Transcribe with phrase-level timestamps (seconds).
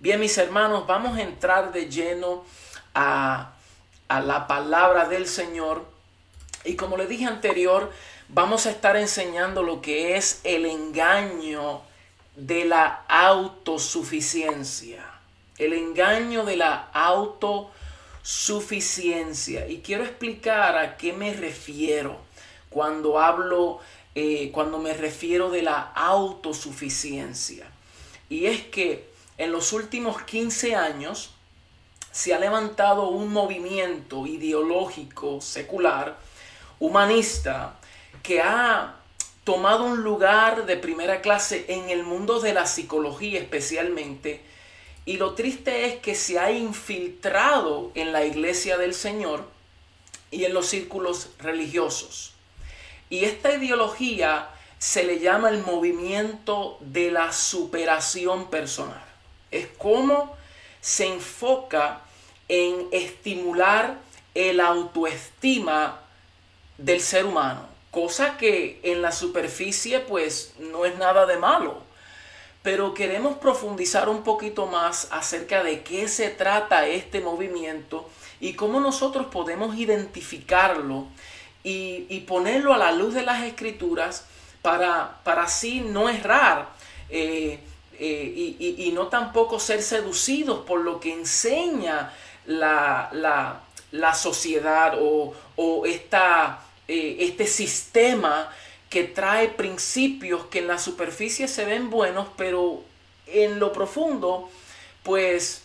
[0.00, 2.44] Bien, mis hermanos, vamos a entrar de lleno
[2.94, 3.54] a,
[4.08, 5.84] la palabra del Señor.
[6.64, 7.90] Y como le dije anterior,
[8.28, 11.80] vamos a estar enseñando lo que es el engaño
[12.36, 15.04] de la autosuficiencia.
[15.58, 19.66] El engaño de la autosuficiencia.
[19.66, 22.20] Y quiero explicar a qué me refiero
[22.70, 23.80] cuando hablo,
[24.14, 27.66] eh, cuando me refiero de la autosuficiencia.
[28.28, 29.07] Y es que
[29.38, 31.30] en los últimos 15 años
[32.10, 36.18] se ha levantado un movimiento ideológico secular,
[36.80, 37.76] humanista,
[38.24, 38.96] que ha
[39.44, 44.42] tomado un lugar de primera clase en el mundo de la psicología especialmente.
[45.06, 49.48] Y lo triste es que se ha infiltrado en la iglesia del Señor
[50.32, 52.34] y en los círculos religiosos.
[53.08, 59.07] Y esta ideología se le llama el movimiento de la superación personal
[59.50, 60.36] es cómo
[60.80, 62.00] se enfoca
[62.48, 63.98] en estimular
[64.34, 66.00] el autoestima
[66.78, 71.82] del ser humano, cosa que en la superficie pues no es nada de malo.
[72.62, 78.08] Pero queremos profundizar un poquito más acerca de qué se trata este movimiento
[78.40, 81.06] y cómo nosotros podemos identificarlo
[81.64, 84.24] y, ponerlo a la luz de las escrituras
[84.62, 86.68] para, para así no errar.
[87.10, 87.60] Eh,
[87.98, 92.12] eh, y, no tampoco ser seducidos por lo que enseña
[92.46, 93.60] la,
[94.14, 95.34] sociedad o,
[95.86, 98.50] eh, este sistema
[98.88, 102.82] que trae principios que en la superficie se ven buenos, pero
[103.26, 104.48] en lo profundo,
[105.02, 105.62] pues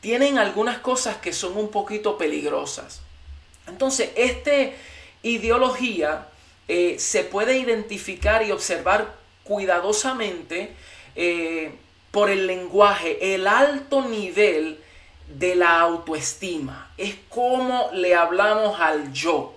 [0.00, 3.00] tienen algunas cosas que son un poquito peligrosas.
[3.66, 4.52] Entonces, esta
[5.22, 6.28] ideología
[6.68, 10.74] eh, se puede identificar y observar cuidadosamente
[11.14, 11.74] eh,
[12.10, 14.78] por el lenguaje, el alto nivel
[15.28, 16.92] de la autoestima.
[16.96, 19.54] Es como le hablamos al yo.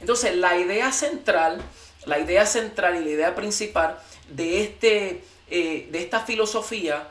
[0.00, 1.60] Entonces, la idea central,
[2.06, 3.98] la idea central y la idea principal
[4.28, 7.06] de, este, eh, de esta filosofía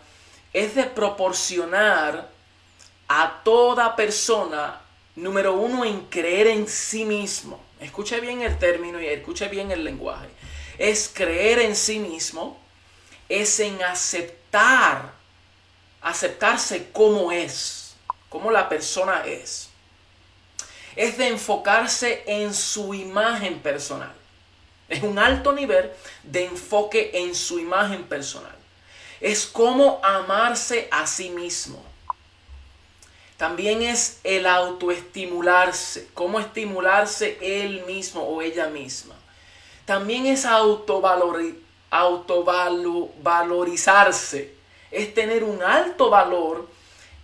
[0.54, 2.30] es de proporcionar
[3.08, 4.82] a toda persona,
[5.16, 7.60] número uno, en creer en sí mismo.
[7.80, 10.28] Escuche bien el término y escuche bien el lenguaje.
[10.78, 12.59] Es creer en sí mismo
[13.30, 15.14] es en aceptar,
[16.02, 17.96] aceptarse como es,
[18.28, 19.70] como la persona es.
[20.96, 24.14] Es de enfocarse en su imagen personal.
[24.90, 25.92] Es un alto nivel
[26.24, 28.56] de enfoque en su imagen personal.
[29.22, 31.84] Es como amarse a sí mismo.
[33.38, 39.16] También es el autoestimularse, cómo estimularse él mismo o ella misma.
[39.86, 44.54] También es autovalorizarse autovalorizarse,
[44.92, 46.70] es tener un alto valor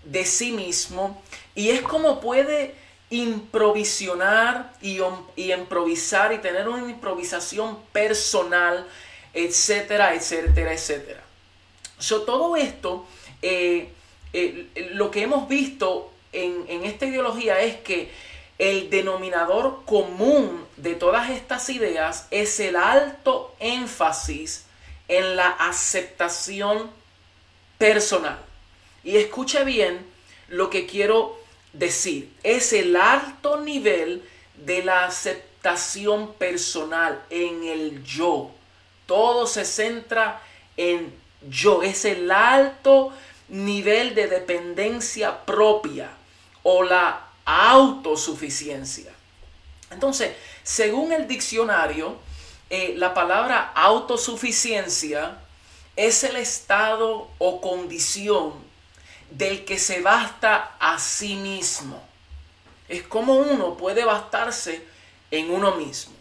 [0.04, 1.24] de sí mismo
[1.56, 2.76] y es como puede
[3.10, 5.00] improvisionar y,
[5.36, 8.88] improvisar y tener una improvisación personal,
[9.34, 11.24] etcétera, etcétera, etcétera.
[11.98, 13.06] So, todo esto,
[13.42, 13.90] eh,
[14.34, 18.12] eh, lo que hemos visto en, en esta ideología es que
[18.58, 24.66] el denominador común de todas estas ideas es el alto énfasis
[25.08, 26.90] en la aceptación
[27.78, 28.40] personal.
[29.04, 30.06] Y escuche bien
[30.48, 31.40] lo que quiero
[31.74, 32.32] decir.
[32.44, 34.24] Es el alto nivel
[34.56, 38.52] de la aceptación personal, en el yo.
[39.06, 40.42] Todo se centra
[40.78, 41.14] en
[41.50, 41.84] yo.
[41.84, 43.14] Es el alto
[43.50, 46.10] nivel de dependencia propia
[46.64, 49.12] o la autosuficiencia.
[49.92, 50.36] Entonces,
[50.66, 52.18] según el diccionario,
[52.72, 55.38] eh, la palabra autosuficiencia
[55.96, 58.54] es el estado o condición
[59.30, 62.02] del que se basta a sí mismo.
[62.90, 64.84] Es como uno puede bastarse
[65.30, 66.16] en uno mismo.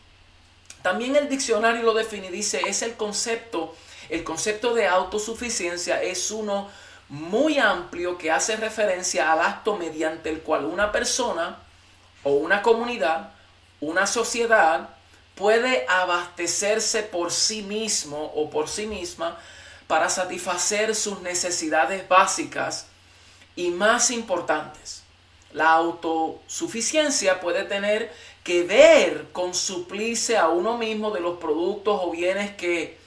[0.83, 3.75] También el diccionario lo define, dice, es el concepto,
[4.11, 6.69] el concepto de autosuficiencia es uno
[7.09, 11.57] muy amplio que hace referencia al acto mediante el cual una persona
[12.23, 13.34] o una comunidad,
[13.81, 14.91] una sociedad,
[15.35, 19.39] puede abastecerse por sí mismo o por sí misma
[19.87, 22.87] para satisfacer sus necesidades básicas
[23.57, 25.03] y más importantes.
[25.53, 28.13] La autosuficiencia puede tener
[28.43, 32.99] que ver con suplirse a uno mismo de los productos o bienes que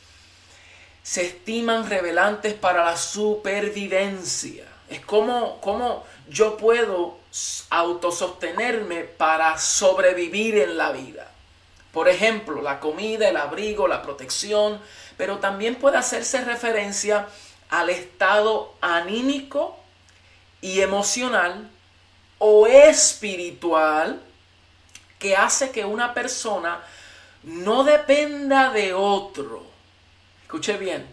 [1.04, 4.66] se estiman revelantes para la supervivencia.
[4.90, 7.18] Es como, como yo puedo
[7.69, 11.31] autosostenerme para sobrevivir en la vida.
[11.92, 14.80] Por ejemplo, la comida, el abrigo, la protección,
[15.18, 17.28] pero también puede hacerse referencia
[17.69, 19.78] al estado anímico
[20.62, 21.69] y emocional
[22.39, 24.22] o espiritual
[25.19, 26.81] que hace que una persona
[27.44, 29.66] no dependa de otro.
[30.44, 31.06] Escuche bien,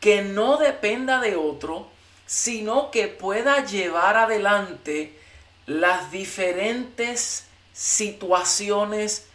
[0.00, 1.88] que no dependa de otro,
[2.26, 5.18] sino que pueda llevar adelante
[5.66, 9.26] las diferentes situaciones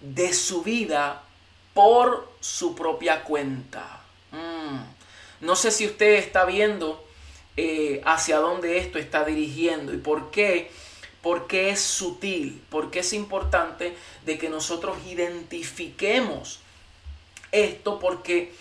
[0.00, 1.22] de su vida
[1.74, 4.00] por su propia cuenta.
[4.32, 5.44] Mm.
[5.44, 7.04] No sé si usted está viendo
[7.56, 10.70] eh, hacia dónde esto está dirigiendo y por qué
[11.26, 16.60] porque es sutil, porque es importante de que nosotros identifiquemos
[17.50, 18.52] esto, porque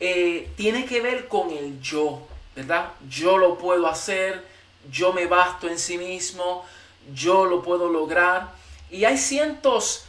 [0.00, 2.92] eh, tiene que ver con el yo, ¿verdad?
[3.08, 4.44] Yo lo puedo hacer,
[4.90, 6.64] yo me basto en sí mismo,
[7.12, 8.52] yo lo puedo lograr.
[8.90, 10.04] Y hay cientos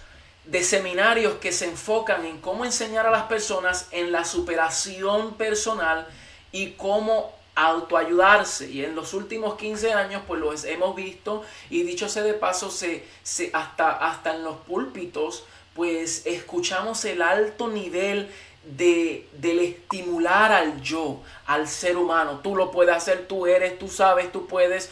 [0.46, 6.08] de seminarios que se enfocan en cómo enseñar a las personas en la superación personal
[6.52, 8.70] y cómo autoayudarse.
[8.70, 12.72] Y en los últimos 15 años, pues lo hemos visto, y dicho sea de paso,
[12.72, 15.44] se, se, hasta, hasta en los púlpitos,
[15.76, 18.30] pues escuchamos el alto nivel
[18.64, 22.40] de, del estimular al yo, al ser humano.
[22.44, 24.90] Tú lo puedes hacer, tú eres, tú sabes, tú puedes.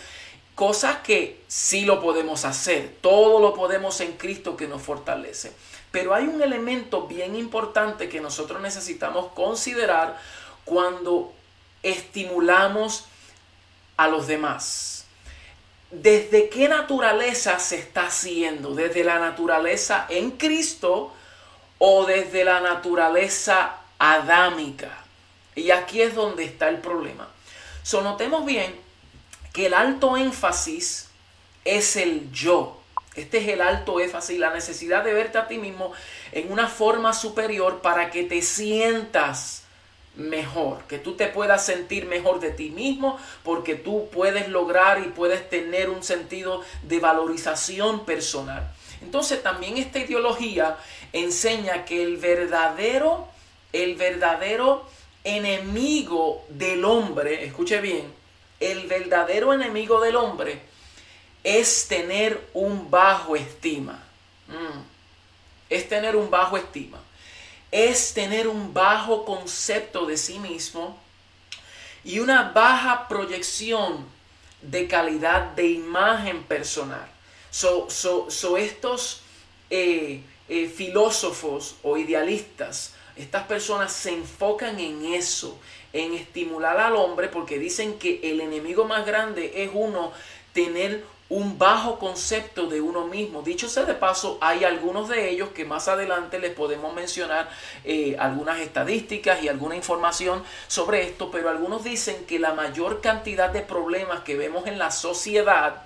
[0.55, 2.95] Cosas que sí lo podemos hacer.
[3.01, 5.53] Todo lo podemos en Cristo que nos fortalece.
[5.91, 10.19] Pero hay un elemento bien importante que nosotros necesitamos considerar
[10.65, 11.33] cuando
[11.81, 13.05] estimulamos
[13.97, 15.05] a los demás.
[15.91, 18.75] ¿Desde qué naturaleza se está haciendo?
[18.75, 21.13] ¿Desde la naturaleza en Cristo
[21.79, 25.03] o desde la naturaleza adámica?
[25.55, 27.27] Y aquí es donde está el problema.
[27.83, 28.79] So, notemos bien
[29.51, 31.09] que el alto énfasis
[31.65, 32.79] es el yo.
[33.15, 35.91] Este es el alto énfasis, la necesidad de verte a ti mismo
[36.31, 39.63] en una forma superior para que te sientas
[40.15, 45.09] mejor, que tú te puedas sentir mejor de ti mismo, porque tú puedes lograr y
[45.09, 48.71] puedes tener un sentido de valorización personal.
[49.01, 50.77] Entonces también esta ideología
[51.13, 53.27] enseña que el verdadero,
[53.73, 54.87] el verdadero
[55.23, 58.13] enemigo del hombre, escuche bien,
[58.59, 60.61] el verdadero enemigo del hombre
[61.43, 64.03] es tener un bajo estima.
[64.47, 64.79] Mm.
[65.69, 66.99] Es tener un bajo estima
[67.71, 70.97] es tener un bajo concepto de sí mismo
[72.03, 74.05] y una baja proyección
[74.61, 77.07] de calidad de imagen personal.
[77.51, 77.87] So,
[78.57, 79.21] estos
[79.69, 85.59] eh, eh, filósofos o idealistas, estas personas se enfocan en eso,
[85.93, 90.11] en estimular al hombre porque dicen que el enemigo más grande es uno
[90.53, 93.43] tener un bajo concepto de uno mismo.
[93.43, 97.49] Dicho sea de paso, hay algunos de ellos que más adelante les podemos mencionar
[97.83, 103.51] eh, algunas estadísticas y alguna información sobre esto, pero algunos dicen que la mayor cantidad
[103.51, 105.83] de problemas que vemos en la sociedad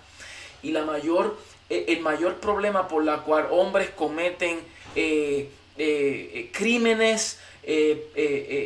[0.62, 1.38] y la mayor,
[1.70, 4.60] el mayor problema por la cual hombres cometen
[4.96, 5.50] eh,
[6.52, 7.40] crímenes,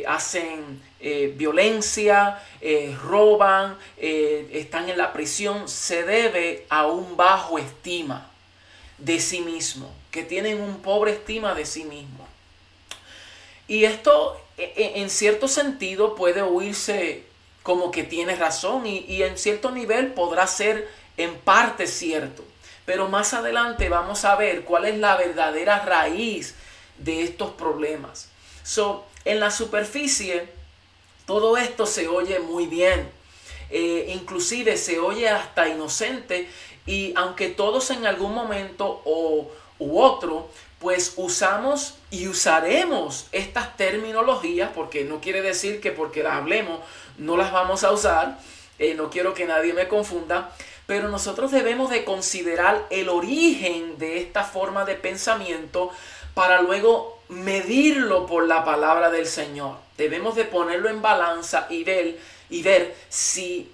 [0.06, 7.56] hacen eh, violencia, eh, roban, eh, están en la prisión, se debe a un bajo
[7.56, 8.28] estima
[8.98, 12.26] de sí mismo, que tienen un pobre estima de sí mismo.
[13.68, 17.22] Y esto e, e, en cierto sentido puede oírse
[17.62, 22.42] como que tiene razón y en cierto nivel podrá ser en parte cierto.
[22.88, 26.54] Pero más adelante vamos a ver cuál es la verdadera raíz
[26.96, 28.30] de estos problemas.
[28.62, 30.48] So, en la superficie,
[31.26, 33.10] todo esto se oye muy bien.
[33.68, 36.48] Eh, inclusive se oye hasta inocente
[36.86, 44.70] y aunque todos en algún momento o, u otro pues usamos y usaremos estas terminologías
[44.74, 46.80] porque no quiere decir que porque las hablemos
[47.18, 48.38] no las vamos a usar
[48.78, 50.50] eh, no quiero que nadie me confunda
[50.88, 55.90] pero nosotros debemos de considerar el origen de esta forma de pensamiento
[56.32, 59.76] para luego medirlo por la palabra del Señor.
[59.98, 62.18] Debemos de ponerlo en balanza y ver,
[62.48, 63.70] y ver si,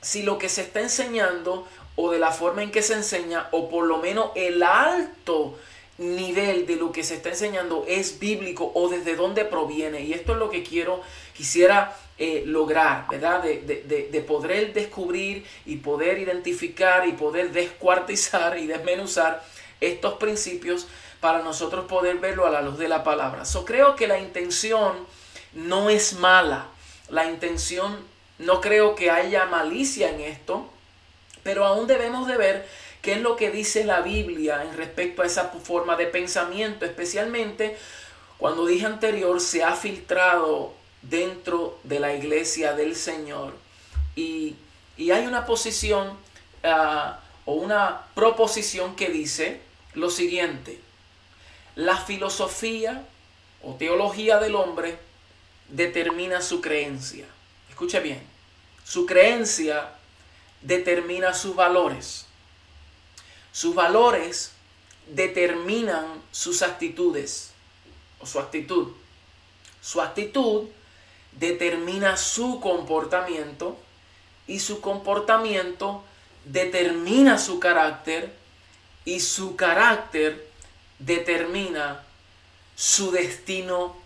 [0.00, 3.70] si lo que se está enseñando o de la forma en que se enseña o
[3.70, 5.56] por lo menos el alto
[5.98, 10.00] nivel de lo que se está enseñando es bíblico o desde dónde proviene.
[10.00, 11.00] Y esto es lo que quiero,
[11.32, 13.42] quisiera eh, lograr, ¿verdad?
[13.42, 19.42] De, de, de, poder descubrir y poder identificar y poder descuartizar y desmenuzar
[19.80, 20.86] estos principios
[21.20, 23.46] para nosotros poder verlo a la luz de la palabra.
[23.46, 25.06] So, creo que la intención
[25.54, 26.66] no es mala.
[27.08, 27.96] La intención,
[28.38, 30.68] no creo que haya malicia en esto,
[31.42, 32.68] pero aún debemos de ver
[33.00, 37.78] qué es lo que dice la Biblia en respecto a esa forma de pensamiento, especialmente
[38.36, 43.56] cuando dije anterior, se ha filtrado dentro de la iglesia del Señor
[44.16, 44.56] y,
[44.96, 46.16] Y hay una posición
[46.62, 49.60] ah, o una proposición que dice
[49.94, 50.80] lo siguiente.
[51.74, 53.04] La filosofía
[53.62, 54.98] o teología del hombre
[55.68, 57.26] determina su creencia.
[57.68, 58.22] Escuche bien.
[58.84, 59.92] Su creencia
[60.60, 62.26] determina sus valores.
[63.52, 64.52] Sus valores
[65.08, 67.52] determinan sus actitudes
[68.20, 68.88] o su actitud.
[69.80, 70.68] Su actitud
[71.32, 73.76] determina su comportamiento
[74.46, 76.02] y su comportamiento
[76.44, 78.32] determina su carácter
[79.04, 80.46] y su carácter
[80.98, 82.02] determina
[82.76, 83.96] su destino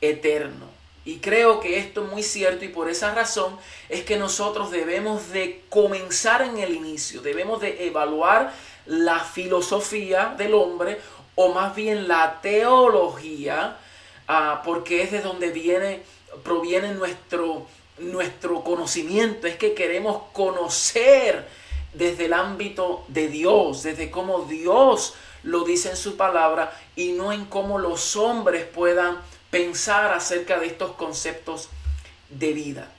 [0.00, 0.66] eterno.
[1.04, 3.56] Y creo que esto es muy cierto y por esa razón
[3.88, 8.52] es que nosotros debemos de comenzar en el inicio, debemos de evaluar
[8.86, 11.00] la filosofía del hombre
[11.36, 13.76] o más bien la teología,
[14.26, 16.02] ah, porque es de donde viene,
[16.42, 17.66] proviene nuestro,
[17.98, 21.48] nuestro conocimiento, es que queremos conocer
[21.92, 27.32] desde el ámbito de Dios, desde cómo Dios lo dice en su palabra y no
[27.32, 29.18] en cómo los hombres puedan
[29.50, 31.68] pensar acerca de estos conceptos
[32.28, 32.90] de vida.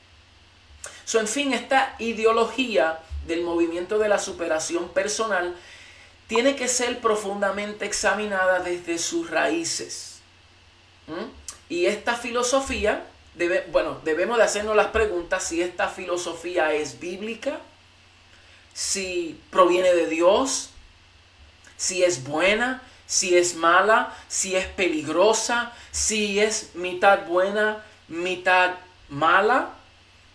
[1.13, 5.56] En fin, esta ideología del movimiento de la superación personal
[6.27, 10.20] tiene que ser profundamente examinada desde sus raíces.
[11.70, 13.06] Y esta filosofía,
[13.72, 17.60] bueno, debemos de hacernos las preguntas si esta filosofía es bíblica,
[18.74, 20.72] si proviene de Dios,
[21.77, 28.75] si es buena, si es mala, si es peligrosa, si es mitad buena, mitad
[29.10, 29.70] mala,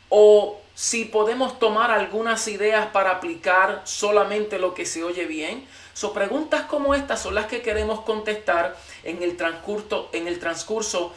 [0.09, 5.67] o si podemos tomar algunas ideas para aplicar solamente lo que se oye bien.
[5.93, 11.13] So, preguntas como estas son las que queremos contestar en el transcurso, en el transcurso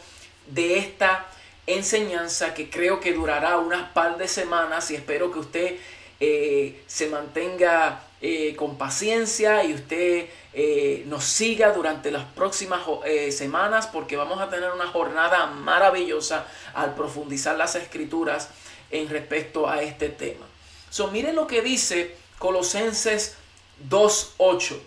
[0.48, 1.26] de esta
[1.66, 5.76] enseñanza que creo que durará unas par de semanas y espero que usted
[6.20, 12.80] eh, se mantenga eh, con paciencia y usted eh, nos siga durante las próximas
[13.30, 18.48] semanas porque vamos a tener una jornada maravillosa al profundizar las escrituras
[18.90, 20.46] en respecto a este tema.
[20.90, 23.36] So, miren lo que dice Colosenses
[23.90, 24.78] 2.8.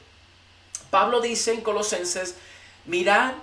[0.90, 2.36] Pablo dice en Colosenses,
[2.86, 3.34] mirad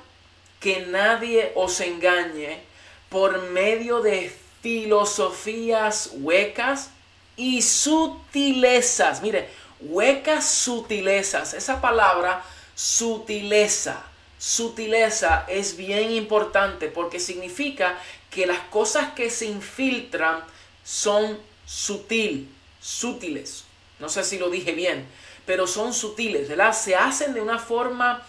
[0.59, 2.61] que nadie os engañe
[3.09, 6.91] por medio de filosofías huecas
[7.37, 9.23] y sutilezas.
[9.23, 9.49] Mire,
[9.81, 11.55] huecas sutilezas.
[11.55, 12.43] Esa palabra
[12.75, 14.03] sutileza,
[14.39, 17.99] sutileza es bien importante porque significa
[18.31, 20.45] que las cosas que se infiltran
[20.85, 22.49] son sutil,
[22.81, 23.65] sutiles.
[23.99, 25.07] No sé si lo dije bien,
[25.47, 26.73] pero son sutiles, ¿verdad?
[26.73, 28.27] Se hacen de una forma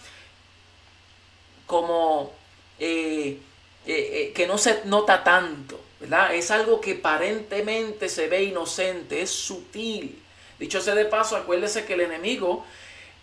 [1.66, 2.32] como
[2.78, 3.38] eh,
[3.86, 5.80] eh, eh, que no se nota tanto.
[6.32, 10.22] Es algo que aparentemente se ve inocente, es sutil.
[10.58, 12.64] Dicho sea de paso, acuérdese que el enemigo,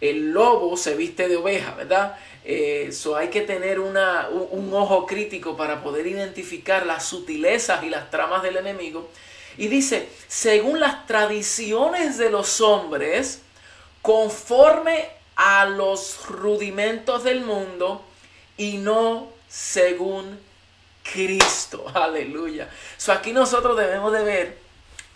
[0.01, 2.17] el lobo, se viste de oveja, ¿verdad?
[2.43, 7.89] Eso eh, hay que tener una, un, ojo crítico para poder identificar las sutilezas y
[7.89, 9.09] las tramas del enemigo.
[9.57, 13.41] Y dice, según las tradiciones de los hombres,
[14.01, 18.05] conforme a los rudimentos del mundo
[18.57, 20.39] y no según
[21.11, 21.85] Cristo.
[21.93, 22.69] Aleluya.
[22.97, 24.57] So aquí nosotros debemos de ver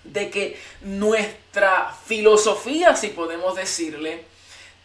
[0.04, 4.24] de que nuestra filosofía, si podemos decirle,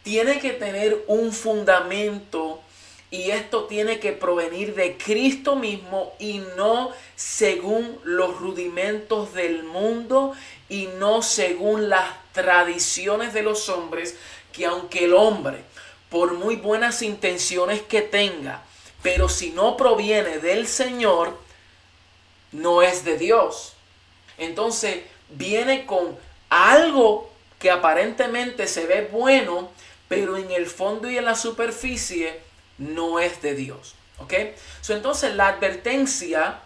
[0.03, 2.61] tiene que tener un fundamento
[3.11, 10.33] y esto tiene que provenir de Cristo mismo y no según los rudimentos del mundo
[10.69, 14.17] y no según las tradiciones de los hombres,
[14.53, 15.63] que aunque el hombre,
[16.11, 18.65] por muy buenas intenciones que tenga,
[19.05, 21.39] pero si no proviene del Señor,
[22.53, 23.75] no es de Dios.
[24.39, 26.17] Entonces viene con
[26.49, 29.71] algo que aparentemente se ve bueno,
[30.09, 32.41] pero en el fondo y en la superficie
[32.79, 33.95] no es de Dios.
[34.21, 34.33] ¿Ok?
[34.89, 36.61] entonces la advertencia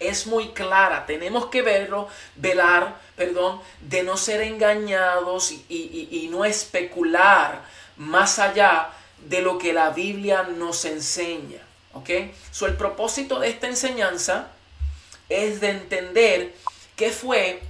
[0.00, 1.06] es muy clara.
[1.06, 7.62] Tenemos que verlo, velar, perdón, de no ser engañados y no especular
[7.96, 8.90] más allá
[9.26, 11.60] de lo que la Biblia nos enseña.
[11.92, 12.10] ¿Ok?
[12.52, 14.52] So, el propósito de esta enseñanza
[15.28, 16.54] es de entender
[16.96, 17.62] qué fue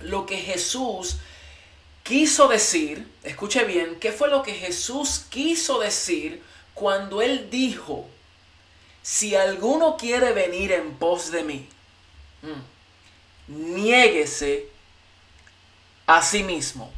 [0.00, 1.18] lo que Jesús
[2.02, 6.42] quiso decir, escuche bien, qué fue lo que Jesús quiso decir
[6.74, 8.08] cuando él dijo,
[9.02, 11.68] si alguno quiere venir en pos de mí,
[12.42, 14.68] mm, niéguese
[16.06, 16.92] a sí mismo.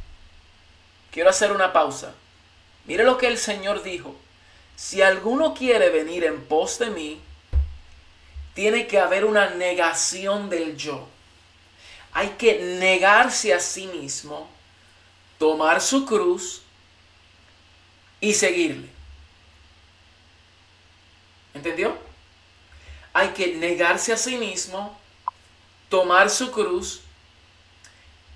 [1.11, 2.15] Quiero hacer una pausa.
[2.89, 4.17] Mire lo que el Señor dijo.
[4.75, 7.21] Si alguno quiere venir en pos de mí,
[8.55, 11.07] tiene que haber una negación del yo.
[12.13, 14.49] hay que negarse a sí mismo,
[15.39, 16.63] tomar su cruz
[18.21, 18.89] y seguirle.
[21.55, 21.97] ¿Entendió?
[23.13, 24.99] Hay que negarse a sí mismo,
[25.89, 27.03] tomar su cruz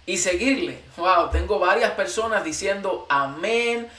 [0.06, 0.82] y seguirle.
[0.96, 3.90] Wow, tengo varias personas diciendo amén,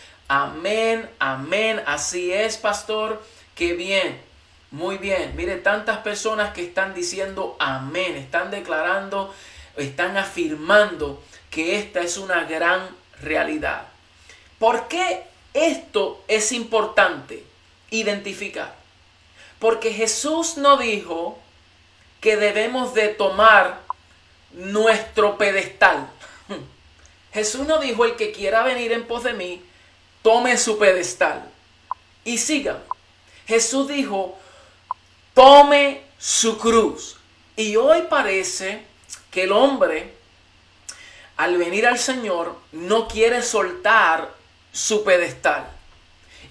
[0.41, 1.81] amén, amén.
[1.85, 3.21] Así es, pastor.
[3.55, 4.19] Qué bien.
[4.71, 5.35] Muy bien.
[5.35, 9.33] Mire, tantas personas que están diciendo amén, están declarando,
[9.77, 12.89] están afirmando que esta es una gran
[13.21, 13.85] realidad.
[14.57, 15.23] ¿Por qué
[15.53, 17.43] esto es importante
[17.91, 18.75] identificar?
[19.59, 21.39] Porque Jesús no dijo
[22.21, 23.81] que debemos de tomar
[24.53, 26.09] nuestro pedestal.
[27.33, 29.61] Jesús no dijo el que quiera venir en pos de mí,
[30.23, 31.47] tome su pedestal
[32.23, 32.79] y sígame.
[33.45, 34.39] Jesús dijo,
[35.35, 37.17] tome su cruz.
[37.55, 38.83] Y hoy parece
[39.29, 40.13] que el hombre,
[41.37, 44.33] al venir al Señor, no quiere soltar
[44.71, 45.67] su pedestal.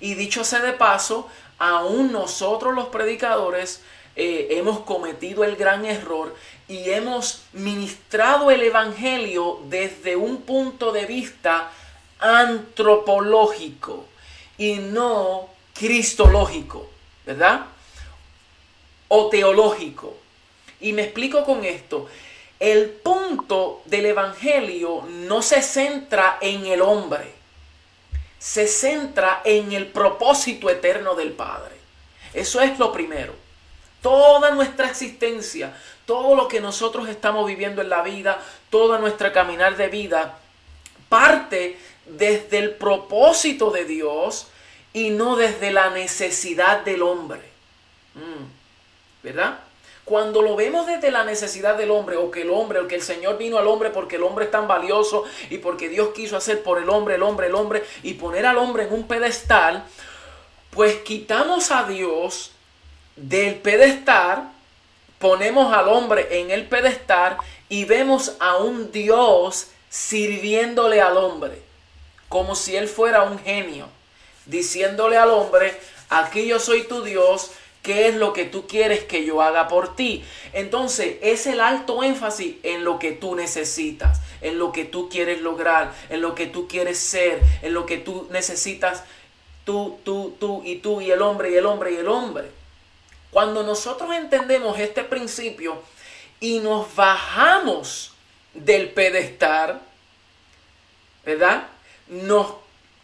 [0.01, 3.83] Y dicho sea de paso, aún nosotros los predicadores
[4.15, 6.35] eh, hemos cometido el gran error
[6.69, 11.71] y hemos ministrado el Evangelio desde un punto de vista
[12.23, 14.07] antropológico
[14.57, 16.89] y no cristológico,
[17.27, 17.67] ¿verdad?
[19.09, 20.17] O teológico.
[20.81, 22.09] Y me explico con esto.
[22.59, 27.33] El punto del Evangelio no se centra en el hombre,
[28.39, 31.75] se centra en el propósito eterno del Padre.
[32.33, 33.35] Eso es lo primero.
[34.01, 35.77] Toda nuestra existencia,
[36.07, 40.39] todo lo que nosotros estamos viviendo en la vida, toda nuestra caminar de vida,
[41.09, 44.49] parte desde el propósito de Dios
[44.93, 47.41] y no desde la necesidad del hombre.
[48.15, 49.23] Mm.
[49.23, 49.61] ¿Verdad?
[50.05, 53.03] Cuando lo vemos desde la necesidad del hombre, o que el hombre, o que el
[53.03, 56.63] Señor vino al hombre porque el hombre es tan valioso y porque Dios quiso hacer
[56.63, 59.85] por el hombre, el hombre, el hombre, y poner al hombre en un pedestal,
[60.71, 62.51] pues quitamos a Dios
[63.15, 64.51] del pedestal,
[65.19, 67.37] ponemos al hombre en el pedestal
[67.69, 71.63] y vemos a un Dios sirviéndole al hombre,
[72.33, 73.91] como si él fuera un genio,
[74.47, 77.51] diciéndole al hombre, aquí yo soy tu Dios,
[77.83, 80.25] ¿Qué es lo que tú quieres que yo haga por ti?
[80.53, 85.41] Entonces, es el alto énfasis en lo que tú necesitas, en lo que tú quieres
[85.41, 89.03] lograr, en lo que tú quieres ser, en lo que tú necesitas,
[89.65, 92.45] tú, tú, tú y tú y el hombre y el hombre y el hombre.
[93.33, 95.83] Cuando nosotros entendemos este principio
[96.39, 98.13] y nos bajamos
[98.55, 99.81] del pedestal,
[101.27, 101.67] ¿verdad?
[102.13, 102.47] Nos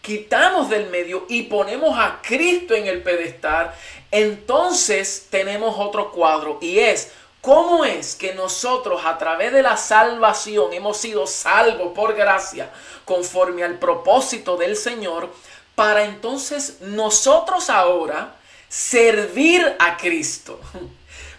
[0.03, 3.75] quitamos del medio y ponemos a Cristo en el pedestal,
[4.11, 10.73] entonces tenemos otro cuadro y es cómo es que nosotros a través de la salvación
[10.73, 12.71] hemos sido salvos por gracia
[13.05, 15.31] conforme al propósito del Señor
[15.75, 18.35] para entonces nosotros ahora
[18.68, 20.61] servir a Cristo.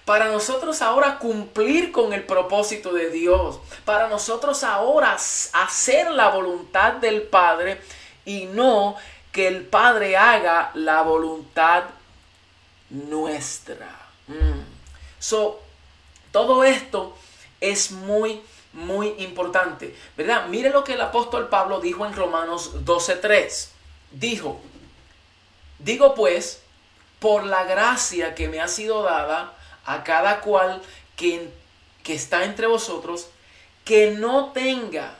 [0.09, 3.59] Para nosotros ahora cumplir con el propósito de Dios.
[3.85, 7.79] Para nosotros ahora hacer la voluntad del Padre
[8.25, 8.95] y no
[9.31, 11.83] que el Padre haga la voluntad
[12.89, 13.99] nuestra.
[14.25, 14.61] Mm.
[15.19, 15.59] So,
[16.31, 17.15] todo esto
[17.61, 18.41] es muy,
[18.73, 19.95] muy importante.
[20.17, 20.47] ¿Verdad?
[20.47, 23.67] Mire lo que el apóstol Pablo dijo en Romanos 12.3.
[24.09, 24.59] Dijo,
[25.77, 26.63] digo pues,
[27.19, 29.53] por la gracia que me ha sido dada
[29.89, 30.83] a cada cual
[31.15, 31.49] que,
[32.03, 33.27] que está entre vosotros,
[33.83, 35.15] que no tenga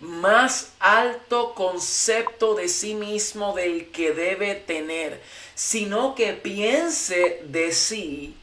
[0.00, 5.22] más alto concepto de sí mismo del que debe tener,
[5.54, 8.34] sino que piense de sí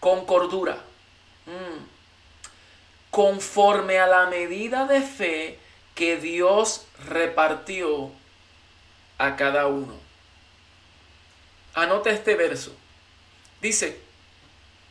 [0.00, 0.82] con cordura,
[1.46, 1.84] mm.
[3.12, 5.58] conforme a la medida de fe
[5.94, 8.10] que Dios repartió
[9.18, 9.94] a cada uno.
[11.74, 12.74] Anota este verso.
[13.62, 14.03] Dice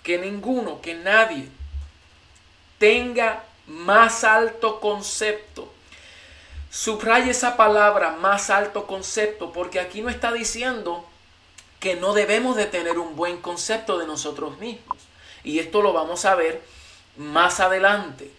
[0.04, 1.48] que ninguno, que nadie
[2.78, 5.72] tenga más alto concepto.
[6.70, 11.06] Subraya esa palabra, más alto concepto, porque aquí no está diciendo
[11.80, 14.98] que no debemos de tener un buen concepto de nosotros mismos.
[15.44, 16.62] Y esto lo vamos a ver
[17.16, 18.32] más adelante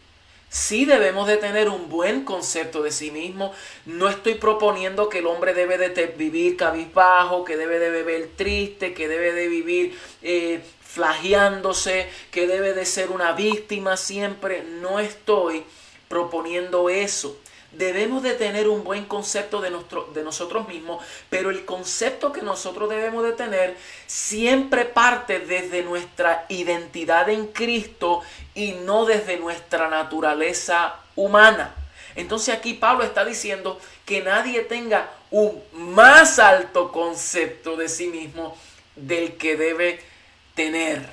[0.55, 3.53] sí debemos de tener un buen concepto de sí mismo.
[3.87, 8.95] No estoy proponiendo que el hombre debe de vivir cabizbajo, que debe de beber triste,
[8.95, 10.63] que debe de vivir eh,
[10.95, 14.63] flageándose, que debe de ser una víctima siempre.
[14.63, 15.65] No estoy
[16.09, 17.37] proponiendo eso.
[17.73, 22.41] debemos de tener un buen concepto de, nuestro, de nosotros mismos, pero el concepto que
[22.41, 23.77] nosotros debemos de tener
[24.07, 28.23] siempre parte desde nuestra identidad en Cristo
[28.55, 31.75] y no desde nuestra naturaleza humana.
[32.15, 38.57] Entonces aquí Pablo está diciendo que nadie tenga un más alto concepto de sí mismo
[38.95, 40.14] del que debe
[40.55, 41.09] tener,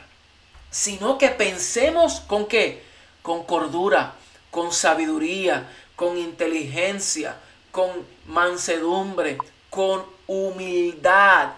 [0.69, 2.83] sino que pensemos con qué?
[3.21, 4.15] Con cordura,
[4.49, 7.37] con sabiduría, con inteligencia,
[7.71, 7.89] con
[8.27, 9.37] mansedumbre,
[9.69, 11.51] con humildad,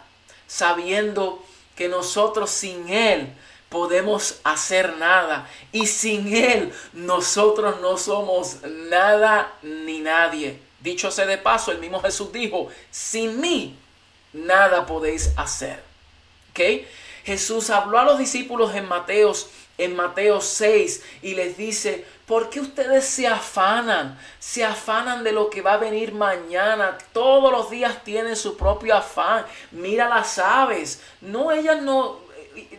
[0.48, 1.44] sabiendo
[1.76, 3.34] que nosotros sin Él
[3.70, 10.60] podemos hacer nada y sin Él nosotros no somos nada ni nadie.
[10.80, 13.76] Dicho sea de paso, el mismo Jesús dijo, sin mí
[14.34, 15.82] nada podéis hacer.
[16.52, 16.86] ¿Ok?
[17.24, 18.88] Jesús habló a los discípulos en
[19.78, 24.20] en Mateo 6 y les dice, ¿por qué ustedes se afanan?
[24.40, 26.98] Se afanan de lo que va a venir mañana.
[27.12, 29.46] Todos los días tienen su propio afán.
[29.72, 31.02] Mira las aves.
[31.22, 32.20] No, ellas no,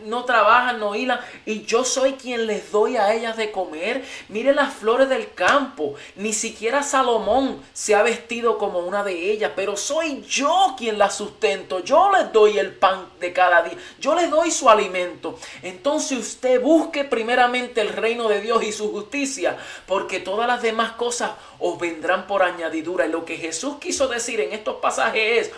[0.03, 4.03] no trabajan, no hilan, y yo soy quien les doy a ellas de comer.
[4.29, 9.51] Mire las flores del campo, ni siquiera Salomón se ha vestido como una de ellas,
[9.55, 14.15] pero soy yo quien las sustento, yo les doy el pan de cada día, yo
[14.15, 15.39] les doy su alimento.
[15.61, 20.93] Entonces usted busque primeramente el reino de Dios y su justicia, porque todas las demás
[20.93, 23.05] cosas os vendrán por añadidura.
[23.05, 25.51] Y lo que Jesús quiso decir en estos pasajes es,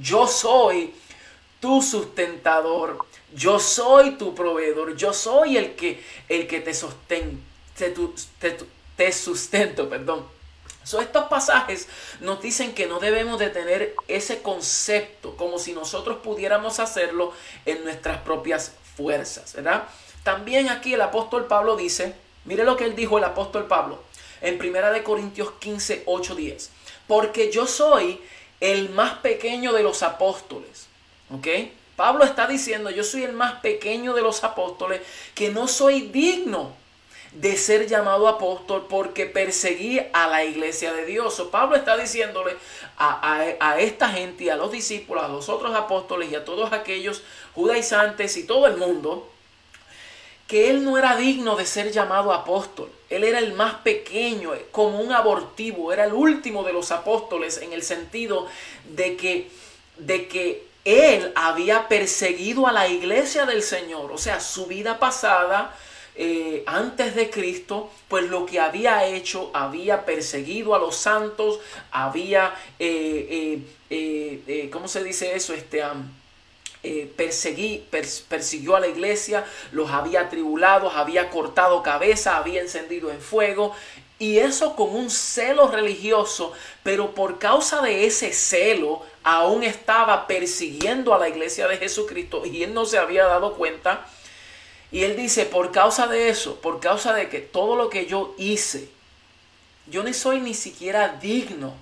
[0.00, 0.94] yo soy
[1.60, 2.98] tu sustentador.
[3.34, 4.96] Yo soy tu proveedor.
[4.96, 7.42] Yo soy el que, el que te, sosten,
[7.76, 7.94] te,
[8.96, 9.88] te, sustento.
[9.88, 10.26] Perdón.
[10.84, 11.88] So, estos pasajes
[12.20, 17.32] nos dicen que no debemos de tener ese concepto como si nosotros pudiéramos hacerlo
[17.66, 19.84] en nuestras propias fuerzas, ¿verdad?
[20.24, 22.14] También aquí el apóstol Pablo dice,
[22.44, 24.02] mire lo que él dijo el apóstol Pablo
[24.40, 26.70] en 1 Corintios 15, 8, 10.
[27.06, 28.20] Porque yo soy
[28.60, 30.86] el más pequeño de los apóstoles
[31.34, 31.46] ¿Ok?
[32.02, 35.02] Pablo está diciendo, yo soy el más pequeño de los apóstoles,
[35.36, 36.72] que no soy digno
[37.30, 41.40] de ser llamado apóstol porque perseguí a la iglesia de Dios.
[41.52, 42.56] Pablo está diciéndole
[42.98, 46.72] a, a, esta gente y a los discípulos, a los otros apóstoles y a todos
[46.72, 47.22] aquellos
[47.54, 49.30] judaizantes y todo el mundo,
[50.48, 52.90] que él no era digno de ser llamado apóstol.
[53.10, 57.72] Él era el más pequeño, como un abortivo, era el último de los apóstoles en
[57.72, 58.48] el sentido
[58.88, 59.48] de que,
[59.98, 65.74] de que él había perseguido a la iglesia del Señor, o sea, su vida pasada,
[66.14, 72.54] eh, antes de Cristo, pues lo que había hecho, había perseguido a los santos, había,
[72.78, 75.54] eh, eh, ¿cómo se dice eso?
[75.54, 75.82] Este,
[77.16, 77.86] perseguí,
[78.28, 83.74] persiguió a la iglesia, los había tribulado, había cortado cabeza, había encendido en fuego.
[84.22, 86.52] Y eso con un celo religioso,
[86.84, 92.62] pero por causa de ese celo, aún estaba persiguiendo a la iglesia de Jesucristo y
[92.62, 94.06] él no se había dado cuenta.
[94.92, 98.36] Y él dice, por causa de eso, por causa de que todo lo que yo
[98.38, 98.88] hice,
[99.88, 101.74] yo no soy ni siquiera digno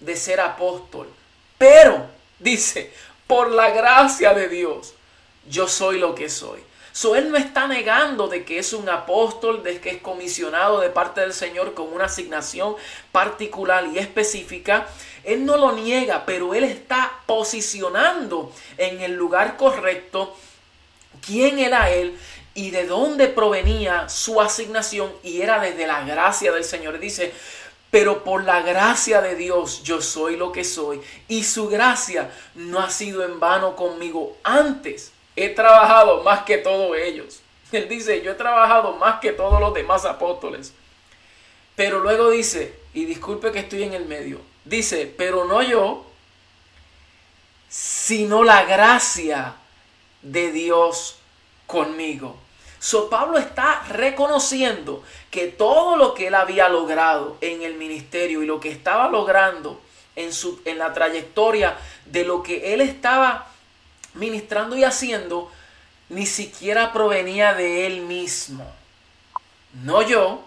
[0.00, 1.08] de ser apóstol.
[1.56, 2.06] Pero,
[2.38, 2.92] dice,
[3.26, 4.92] por la gracia de Dios,
[5.48, 6.60] yo soy lo que soy.
[6.96, 10.88] So, él no está negando de que es un apóstol, de que es comisionado de
[10.88, 12.74] parte del Señor con una asignación
[13.12, 14.86] particular y específica.
[15.22, 20.34] Él no lo niega, pero él está posicionando en el lugar correcto
[21.20, 22.16] quién era él
[22.54, 26.98] y de dónde provenía su asignación y era desde la gracia del Señor.
[26.98, 27.34] Dice,
[27.90, 32.80] pero por la gracia de Dios yo soy lo que soy y su gracia no
[32.80, 37.40] ha sido en vano conmigo antes he trabajado más que todos ellos.
[37.72, 40.72] Él dice, yo he trabajado más que todos los demás apóstoles.
[41.74, 46.06] Pero luego dice, y disculpe que estoy en el medio, dice, pero no yo,
[47.68, 49.56] sino la gracia
[50.22, 51.18] de Dios
[51.66, 52.38] conmigo.
[52.78, 58.46] So Pablo está reconociendo que todo lo que él había logrado en el ministerio y
[58.46, 59.80] lo que estaba logrando
[60.14, 63.50] en, su, en la trayectoria de lo que él estaba
[64.16, 65.50] ministrando y haciendo
[66.08, 68.64] ni siquiera provenía de él mismo.
[69.82, 70.42] No yo,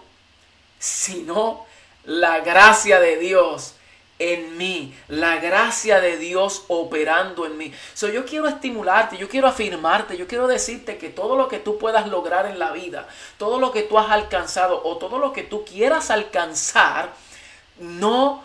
[0.78, 1.66] sino
[2.04, 3.74] la gracia de Dios
[4.18, 7.72] en mí, la gracia de Dios operando en mí.
[7.94, 11.78] So, yo quiero estimularte, yo quiero afirmarte, yo quiero decirte que todo lo que tú
[11.78, 15.42] puedas lograr en la vida, todo lo que tú has alcanzado o todo lo que
[15.42, 17.12] tú quieras alcanzar,
[17.78, 18.44] no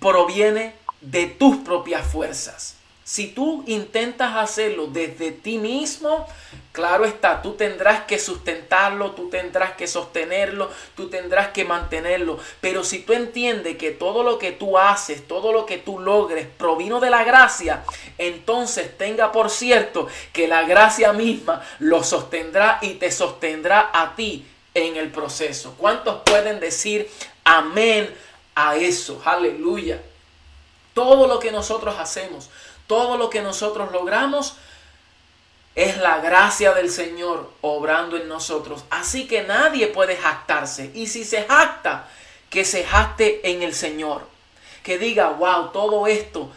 [0.00, 2.81] proviene de tus propias fuerzas
[3.12, 6.26] Si tú intentas hacerlo desde ti mismo,
[6.72, 12.38] claro está, tú tendrás que sustentarlo, tú tendrás que sostenerlo, tú tendrás que mantenerlo.
[12.62, 16.46] Pero si tú entiendes que todo lo que tú haces, todo lo que tú logres
[16.56, 17.84] provino de la gracia,
[18.16, 24.46] entonces tenga por cierto que la gracia misma lo sostendrá y te sostendrá a ti
[24.72, 25.74] en el proceso.
[25.76, 27.10] ¿Cuántos pueden decir
[27.44, 28.08] amén
[28.54, 29.20] a eso?
[29.22, 30.00] Aleluya.
[30.94, 32.50] Todo lo que nosotros hacemos,
[32.92, 34.52] todo lo que nosotros logramos
[35.74, 38.84] es la gracia del Señor obrando en nosotros.
[38.90, 40.90] Así que nadie puede jactarse.
[40.92, 42.06] Y si se jacta,
[42.50, 44.28] que se jacte en el Señor.
[44.82, 46.50] Que diga, wow, todo esto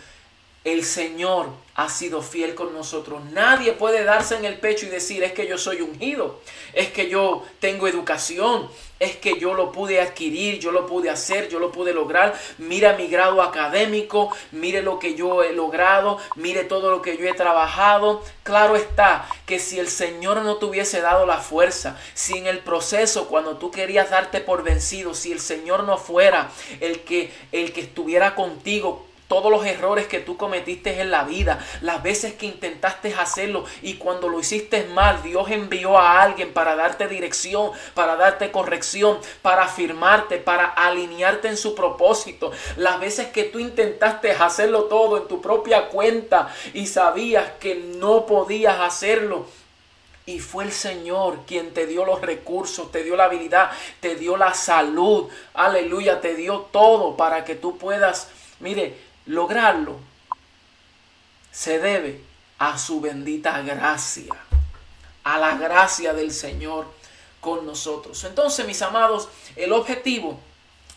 [0.66, 3.24] el Señor ha sido fiel con nosotros.
[3.32, 6.40] Nadie puede darse en el pecho y decir, es que yo soy ungido,
[6.74, 11.50] es que yo tengo educación, es que yo lo pude adquirir, yo lo pude hacer,
[11.50, 12.34] yo lo pude lograr.
[12.60, 17.28] Mira mi grado académico, mire lo que yo he logrado, mire todo lo que yo
[17.28, 18.24] he trabajado.
[18.44, 22.60] Claro está que si el Señor no te hubiese dado la fuerza, si en el
[22.60, 27.74] proceso cuando tú querías darte por vencido, si el Señor no fuera el que el
[27.74, 32.46] que estuviera contigo, todos los errores que tú cometiste en la vida, las veces que
[32.46, 38.16] intentaste hacerlo y cuando lo hiciste mal, Dios envió a alguien para darte dirección, para
[38.16, 42.52] darte corrección, para afirmarte, para alinearte en su propósito.
[42.78, 48.26] Las veces que tú intentaste hacerlo todo en tu propia cuenta y sabías que no
[48.26, 49.46] podías hacerlo.
[50.28, 54.38] Y fue el Señor quien te dio los recursos, te dio la habilidad, te dio
[54.38, 55.30] la salud.
[55.54, 60.00] Aleluya, te dio todo para que tú puedas, mire, lograrlo
[61.52, 62.22] se debe
[62.60, 64.34] a su bendita gracia,
[65.24, 66.86] a la gracia del Señor
[67.42, 68.24] con nosotros.
[68.24, 70.40] Entonces, mis amados, el objetivo,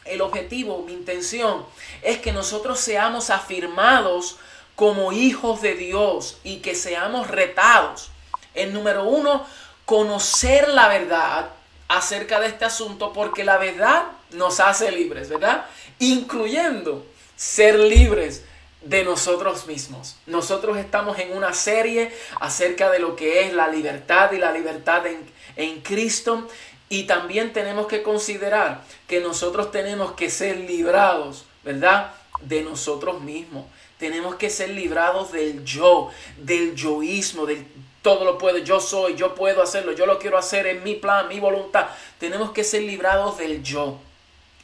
[0.04, 1.64] el objetivo, mi intención
[2.02, 4.36] es que nosotros seamos afirmados
[4.74, 8.10] como hijos de Dios y que seamos retados.
[8.54, 9.46] El número uno,
[9.84, 11.50] conocer la verdad
[11.88, 15.66] acerca de este asunto porque la verdad nos hace libres, ¿verdad?
[15.98, 17.04] Incluyendo
[17.38, 18.42] ser libres
[18.82, 20.16] de nosotros mismos.
[20.26, 25.06] Nosotros estamos en una serie acerca de lo que es la libertad y la libertad
[25.06, 25.20] en,
[25.56, 26.48] en Cristo.
[26.88, 32.12] Y también tenemos que considerar que nosotros tenemos que ser librados, ¿verdad?
[32.40, 33.66] De nosotros mismos.
[33.98, 37.64] Tenemos que ser librados del yo, del yoísmo, del
[38.02, 41.28] todo lo puedo, yo soy, yo puedo hacerlo, yo lo quiero hacer en mi plan,
[41.28, 41.88] mi voluntad.
[42.18, 43.98] Tenemos que ser librados del yo.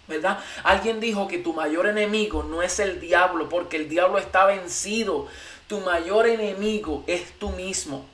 [0.07, 0.39] ¿Verdad?
[0.63, 5.27] Alguien dijo que tu mayor enemigo no es el diablo, porque el diablo está vencido.
[5.67, 8.05] Tu mayor enemigo es tú mismo.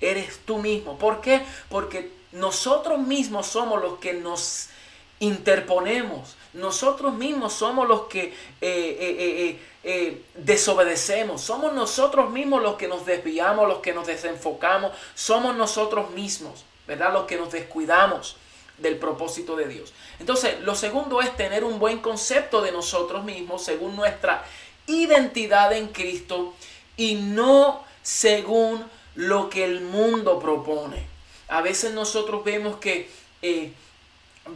[0.00, 0.98] Eres tú mismo.
[0.98, 1.42] ¿Por qué?
[1.68, 4.68] Porque nosotros mismos somos los que nos
[5.20, 6.36] interponemos.
[6.52, 11.40] Nosotros mismos somos los que eh, eh, eh, desobedecemos.
[11.40, 14.92] Somos nosotros mismos los que nos desviamos, los que nos desenfocamos.
[15.14, 17.12] Somos nosotros mismos, ¿verdad?
[17.12, 18.36] Los que nos descuidamos
[18.78, 19.92] del propósito de Dios.
[20.20, 24.44] Entonces, lo segundo es tener un buen concepto de nosotros mismos según nuestra
[24.86, 26.54] identidad en Cristo
[26.96, 31.06] y no según lo que el mundo propone.
[31.48, 33.10] A veces nosotros vemos que
[33.42, 33.72] eh,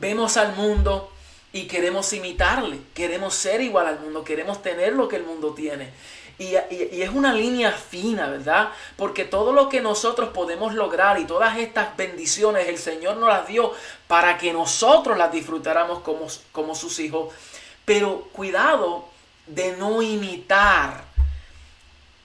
[0.00, 1.11] vemos al mundo
[1.52, 5.90] y queremos imitarle, queremos ser igual al mundo, queremos tener lo que el mundo tiene.
[6.38, 8.70] Y, es una línea fina, ¿verdad?
[8.96, 13.46] Porque todo lo que nosotros podemos lograr y todas estas bendiciones el Señor nos las
[13.46, 13.72] dio
[14.08, 17.32] para que nosotros las disfrutáramos como, como sus hijos.
[17.84, 19.04] Pero cuidado
[19.46, 21.04] de no imitar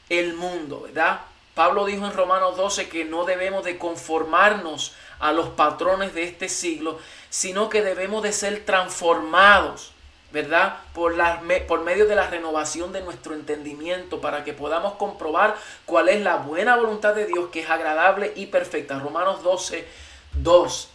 [0.10, 1.20] el mundo, ¿verdad?
[1.54, 6.50] Pablo dijo en Romanos 12 que no debemos de conformarnos a los patrones de este
[6.50, 7.00] siglo,
[7.30, 9.94] sino que debemos de ser transformados
[10.32, 10.78] ¿verdad?
[10.94, 16.10] Por, la, por medio de la renovación de nuestro entendimiento para que podamos comprobar cuál
[16.10, 19.00] es la buena voluntad de Dios que es agradable y perfecta.
[19.00, 19.88] Romanos 12,
[20.34, 20.90] 2.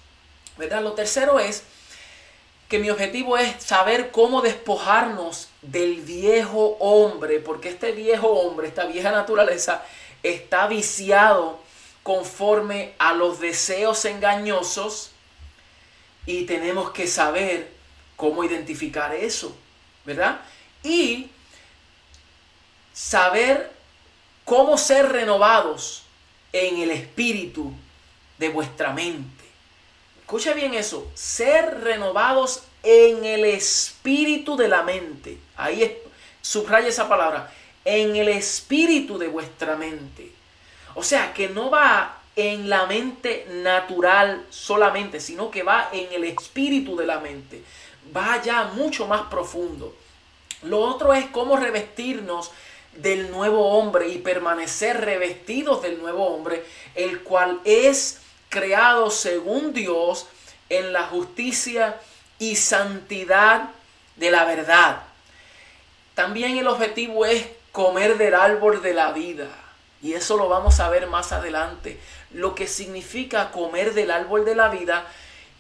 [0.58, 0.82] ¿verdad?
[0.82, 1.64] Lo tercero es
[2.68, 8.85] que mi objetivo es saber cómo despojarnos del viejo hombre, porque este viejo hombre, esta
[8.85, 9.82] vieja naturaleza,
[10.22, 11.58] está viciado
[12.02, 15.12] conforme a los deseos engañosos
[16.26, 17.72] y tenemos que saber
[18.16, 19.56] cómo identificar eso,
[20.04, 20.40] ¿verdad?
[20.82, 21.30] Y
[22.92, 23.72] saber
[24.44, 26.04] cómo ser renovados
[26.52, 27.72] en el espíritu
[28.38, 29.44] de vuestra mente.
[30.20, 35.38] Escucha bien eso, ser renovados en el espíritu de la mente.
[35.56, 35.98] Ahí
[36.40, 37.52] subraya esa palabra,
[37.84, 40.32] en el espíritu de vuestra mente.
[40.94, 46.24] O sea, que no va en la mente natural solamente, sino que va en el
[46.24, 47.62] espíritu de la mente
[48.14, 49.94] va ya mucho más profundo.
[50.62, 52.50] Lo otro es cómo revestirnos
[52.94, 60.26] del nuevo hombre y permanecer revestidos del nuevo hombre, el cual es creado según Dios
[60.68, 61.98] en la justicia
[62.38, 63.70] y santidad
[64.16, 65.02] de la verdad.
[66.14, 69.48] También el objetivo es comer del árbol de la vida.
[70.02, 72.00] Y eso lo vamos a ver más adelante.
[72.32, 75.06] Lo que significa comer del árbol de la vida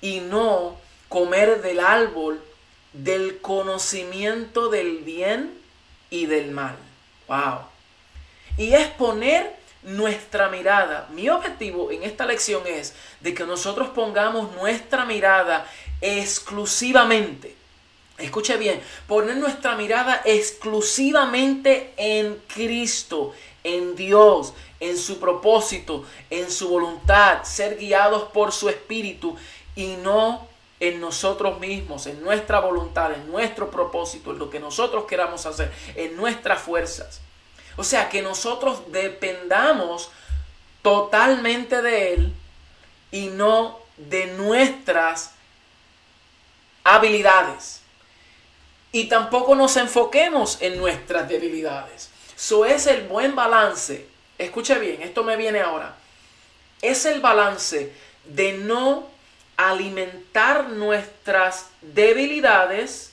[0.00, 0.76] y no
[1.08, 2.42] comer del árbol
[2.92, 5.58] del conocimiento del bien
[6.10, 6.76] y del mal.
[7.28, 7.60] Wow.
[8.56, 11.08] Y es poner nuestra mirada.
[11.12, 15.66] Mi objetivo en esta lección es de que nosotros pongamos nuestra mirada
[16.00, 17.56] exclusivamente.
[18.18, 26.68] Escuche bien, poner nuestra mirada exclusivamente en Cristo, en Dios, en su propósito, en su
[26.68, 29.36] voluntad, ser guiados por su espíritu
[29.76, 30.46] y no
[30.80, 35.72] en nosotros mismos, en nuestra voluntad, en nuestro propósito, en lo que nosotros queramos hacer,
[35.94, 37.20] en nuestras fuerzas.
[37.76, 40.10] O sea, que nosotros dependamos
[40.82, 42.32] totalmente de Él
[43.12, 45.32] y no de nuestras
[46.84, 47.80] habilidades.
[48.90, 52.10] Y tampoco nos enfoquemos en nuestras debilidades.
[52.42, 54.04] Eso es el buen balance.
[54.36, 55.94] Escuche bien, esto me viene ahora.
[56.80, 57.92] Es el balance
[58.24, 59.08] de no
[59.56, 63.12] alimentar nuestras debilidades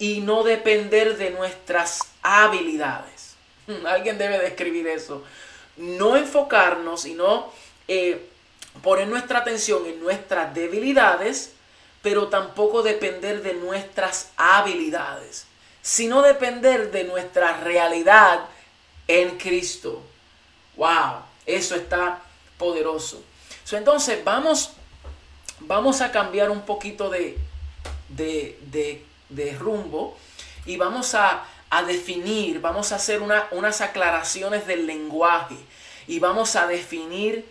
[0.00, 3.36] y no depender de nuestras habilidades.
[3.86, 5.22] Alguien debe describir eso.
[5.76, 7.52] No enfocarnos y no
[7.86, 8.28] eh,
[8.82, 11.52] poner nuestra atención en nuestras debilidades,
[12.02, 15.46] pero tampoco depender de nuestras habilidades,
[15.82, 18.48] sino depender de nuestra realidad
[19.08, 20.02] en Cristo.
[20.76, 21.22] ¡Wow!
[21.44, 22.22] Eso está
[22.58, 23.22] poderoso.
[23.72, 24.72] entonces vamos
[25.60, 27.38] vamos a cambiar un poquito de,
[28.08, 30.16] de, rumbo
[30.64, 31.44] y vamos a,
[31.86, 35.56] definir, vamos a hacer unas aclaraciones del lenguaje
[36.06, 37.44] y vamos a definir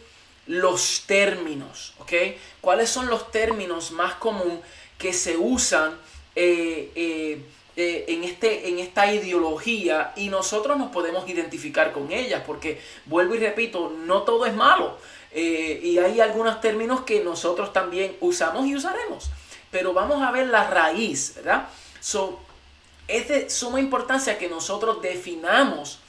[0.47, 2.13] los términos, ¿ok?
[2.61, 4.59] ¿Cuáles son los términos más comunes
[4.97, 5.97] que se usan
[6.35, 12.43] eh, eh, eh, en, este, en esta ideología y nosotros nos podemos identificar con ellas?
[12.45, 14.97] Porque, vuelvo y repito, no todo es malo.
[15.31, 19.29] Eh, y hay algunos términos que nosotros también usamos y usaremos.
[19.71, 21.67] Pero vamos a ver la raíz, ¿verdad?
[21.99, 22.39] So,
[23.07, 25.99] es de suma importancia que nosotros definamos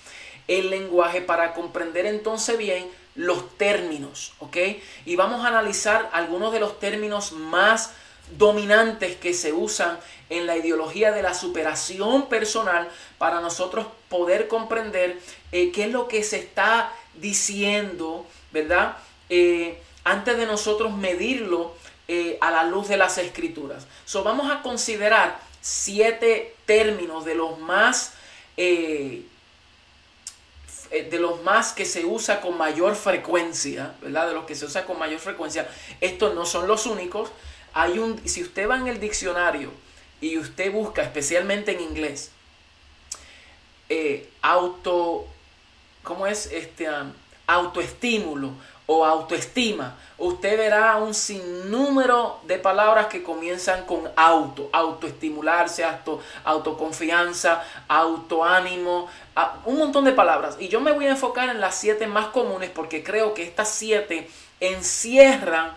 [0.49, 4.57] el lenguaje para comprender entonces bien los términos, ¿ok?
[5.05, 7.93] Y vamos a analizar algunos de los términos más
[8.33, 15.19] dominantes que se usan en la ideología de la superación personal para nosotros poder comprender
[15.53, 18.97] eh, qué es lo que se está diciendo, ¿verdad?
[19.29, 21.75] Eh, antes de nosotros medirlo
[22.09, 23.87] eh, a la luz de las escrituras.
[24.05, 28.13] So, vamos a considerar siete términos de los más
[28.57, 29.25] de
[31.19, 34.29] los más que se usa con mayor frecuencia, ¿verdad?
[34.29, 35.69] De los que se usa con mayor frecuencia.
[36.01, 37.31] Estos no son los únicos.
[37.79, 39.71] Hay un, si usted va en el diccionario
[40.19, 42.31] y usted busca, especialmente en inglés,
[44.41, 45.27] auto,
[46.03, 46.47] ¿cómo es?
[46.47, 46.89] Este,
[47.47, 48.53] autoestímulo
[48.87, 57.63] o autoestima, usted verá un sinnúmero de palabras que comienzan con auto, autoestimularse, auto, autoconfianza,
[57.89, 59.07] autoánimo,
[59.67, 60.57] un montón de palabras.
[60.59, 63.69] Y yo me voy a enfocar en las siete más comunes porque creo que estas
[63.69, 65.73] siete encierran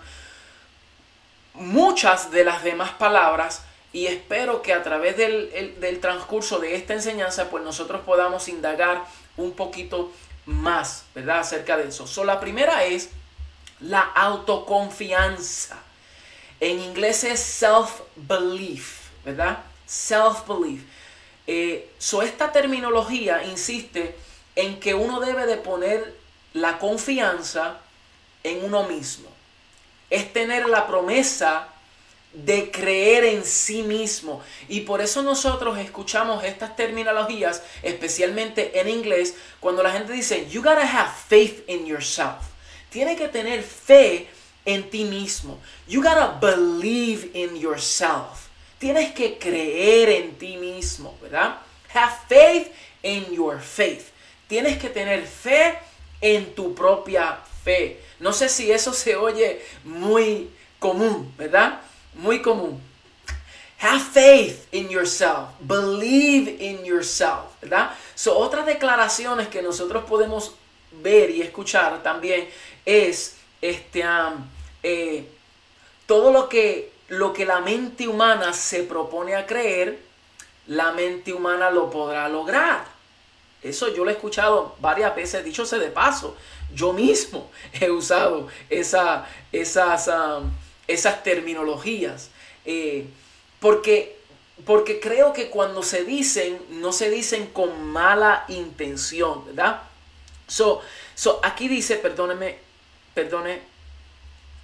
[1.59, 6.93] muchas de las demás palabras y espero que a través del, del transcurso de esta
[6.93, 9.03] enseñanza pues nosotros podamos indagar
[9.37, 10.11] un poquito
[10.45, 11.39] más, ¿verdad?
[11.39, 12.07] Acerca de eso.
[12.07, 13.09] So, la primera es
[13.79, 15.77] la autoconfianza.
[16.59, 19.59] En inglés es self-belief, ¿verdad?
[19.87, 20.81] Self-belief.
[21.47, 24.15] Eh, so, esta terminología insiste
[24.55, 26.15] en que uno debe de poner
[26.53, 27.77] la confianza
[28.43, 29.28] en uno mismo.
[30.09, 31.67] Es tener la promesa
[32.33, 34.41] de creer en sí mismo.
[34.67, 40.61] Y por eso nosotros escuchamos estas terminologías, especialmente en inglés, cuando la gente dice, you
[40.61, 42.45] gotta have faith in yourself.
[42.89, 44.27] Tiene que tener fe
[44.65, 45.59] en ti mismo.
[45.87, 48.47] You gotta believe in yourself.
[48.79, 51.57] Tienes que creer en ti mismo, ¿verdad?
[51.93, 52.71] Have faith
[53.03, 54.11] in your faith.
[54.47, 55.77] Tienes que tener fe
[56.21, 57.99] en tu propia fe.
[58.19, 60.49] No sé si eso se oye muy
[60.79, 61.81] común, ¿verdad?
[62.19, 62.81] muy común.
[63.81, 65.49] Have faith in yourself.
[65.61, 67.55] Believe in yourself.
[67.61, 67.91] ¿Verdad?
[68.15, 70.53] So, otras declaraciones que nosotros podemos
[70.91, 72.49] ver y escuchar también
[72.85, 74.03] es este,
[74.83, 75.25] eh,
[76.05, 79.99] todo lo que, lo que la mente humana se propone a creer,
[80.67, 82.83] la mente humana lo podrá lograr.
[83.61, 86.35] Eso yo lo he escuchado varias veces, dicho sea de paso.
[86.73, 87.49] Yo mismo
[87.79, 90.09] he usado esa, esas,
[90.87, 92.29] esas terminologías.
[92.65, 93.05] Eh,
[93.59, 94.17] porque,
[94.65, 99.81] porque creo que cuando se dicen, no se dicen con mala intención, ¿verdad?
[100.47, 100.81] So,
[101.15, 102.59] so aquí dice, perdóneme,
[103.13, 103.61] perdone.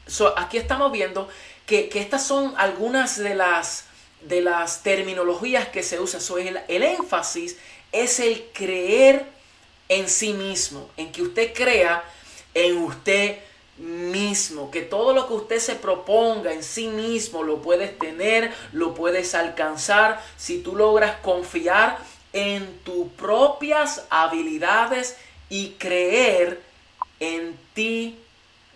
[0.07, 1.27] So, aquí estamos viendo
[1.65, 3.85] que, estas son algunas de las,
[4.21, 6.21] de las terminologías que se usan.
[6.21, 7.57] So, el, el énfasis
[7.91, 9.25] es el creer
[9.89, 12.03] en sí mismo, en que usted crea
[12.53, 13.37] en usted
[13.77, 18.93] mismo, que todo lo que usted se proponga en sí mismo lo puedes tener, lo
[18.93, 21.97] puedes alcanzar si tú logras confiar
[22.31, 25.17] en tus propias habilidades
[25.49, 26.61] y creer
[27.19, 28.17] en ti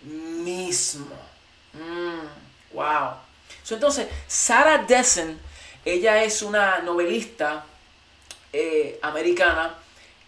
[0.03, 1.16] mismo.
[1.74, 3.12] Mm, wow.
[3.70, 5.39] entonces, Sarah Dessen,
[5.86, 7.66] ella es una novelista
[8.53, 9.75] eh, americana,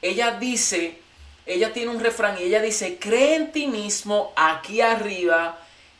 [0.01, 1.01] ella dice
[1.45, 5.59] ella tiene un refrán y ella dice, cree en ti mismo aquí arriba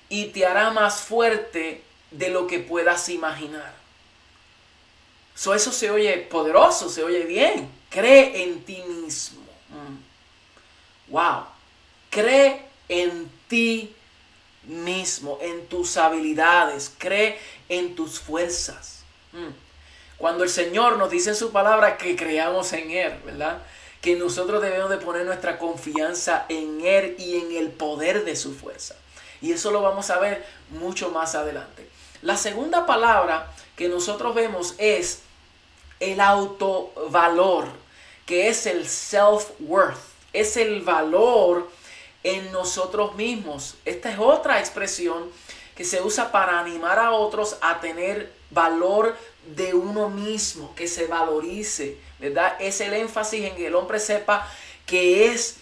[0.10, 3.74] y te hará más fuerte de lo que puedas imaginar.
[5.36, 7.70] eso se oye poderoso, se oye bien.
[7.90, 9.42] Cree en ti mismo.
[9.70, 11.12] Mm.
[11.12, 11.46] Wow.
[12.10, 13.94] Cree en ti
[14.64, 16.94] mismo, en tus habilidades.
[16.98, 19.04] Cree en tus fuerzas.
[19.34, 19.71] Mm.
[20.22, 23.64] Cuando el Señor nos dice en su palabra que creamos en Él, ¿verdad?
[24.02, 28.54] que nosotros debemos de poner nuestra confianza en Él y en el poder de su
[28.54, 28.96] fuerza.
[29.42, 31.90] Y eso lo vamos a ver mucho más adelante.
[32.22, 35.24] La segunda palabra que nosotros vemos es
[36.00, 37.66] el autovalor,
[38.28, 39.98] que es el self-worth,
[40.34, 41.68] es el valor
[42.22, 43.76] en nosotros mismos.
[43.86, 45.32] Esta es otra expresión
[45.76, 49.16] que se usa para animar a otros a tener valor
[49.46, 52.56] de uno mismo, que se valorice, ¿verdad?
[52.60, 54.48] Es el énfasis en que el hombre sepa
[54.86, 55.58] que es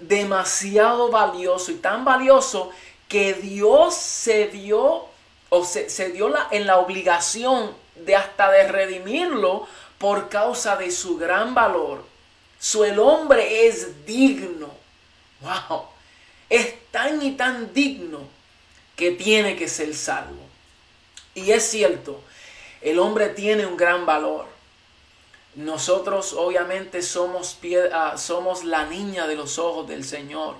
[0.00, 2.70] demasiado valioso y tan valioso
[3.08, 5.06] que Dios se dio
[5.48, 9.66] o se, dio la, en la obligación de hasta de redimirlo
[9.98, 12.04] por causa de su gran valor.
[12.58, 14.70] Su el hombre es digno.
[15.40, 15.84] Wow.
[16.48, 18.20] Es tan y tan digno
[18.96, 20.42] que tiene que ser salvo.
[21.34, 22.22] Y es cierto,
[22.80, 24.46] el hombre tiene un gran valor.
[25.54, 27.58] Nosotros obviamente somos,
[27.92, 30.54] ah, somos la niña de los ojos del Señor.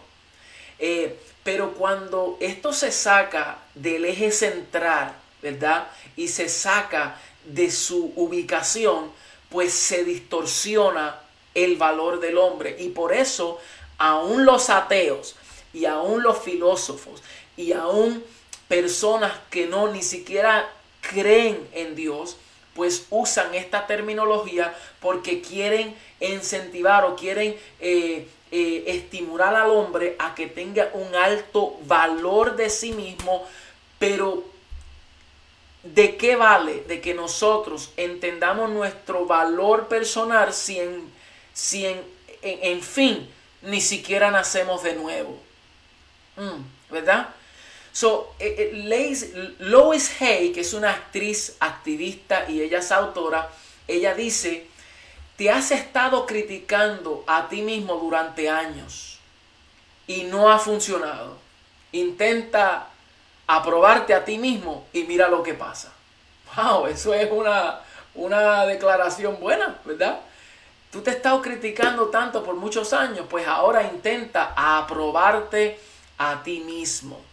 [0.79, 5.89] Eh, pero cuando esto se saca del eje central, ¿verdad?
[6.17, 9.11] Y se saca de su ubicación,
[9.49, 11.19] pues se distorsiona
[11.55, 12.77] el valor del hombre.
[12.79, 13.59] Y por eso
[13.99, 15.37] aún los ateos
[15.73, 17.23] y aún los filósofos
[17.57, 18.25] y aún
[18.69, 22.37] personas que no ni siquiera creen en Dios,
[22.75, 30.35] pues usan esta terminología porque quieren incentivar o quieren eh, eh, estimular al hombre a
[30.35, 33.47] que tenga un alto valor de sí mismo,
[33.99, 34.45] pero
[35.83, 36.85] ¿de qué vale?
[36.87, 41.11] De que nosotros entendamos nuestro valor personal si en,
[41.53, 42.03] si en,
[42.43, 43.29] en, fin
[43.63, 45.39] ni siquiera nacemos de nuevo.
[46.37, 47.35] Mm, ¿Verdad?
[48.01, 53.51] So, eh, eh, Lois Hay, que es una actriz activista y ella es autora,
[53.87, 54.67] ella dice,
[55.37, 59.19] te has estado criticando a ti mismo durante años
[60.07, 61.37] y no ha funcionado.
[61.93, 62.87] Intenta
[63.47, 65.93] aprobarte a ti mismo y mira lo que pasa.
[66.57, 67.81] Wow, eso es una,
[68.15, 70.21] una declaración buena, ¿verdad?
[70.91, 75.79] Tú te has estado criticando tanto por muchos años, pues ahora intenta aprobarte
[76.17, 77.29] a ti mismo.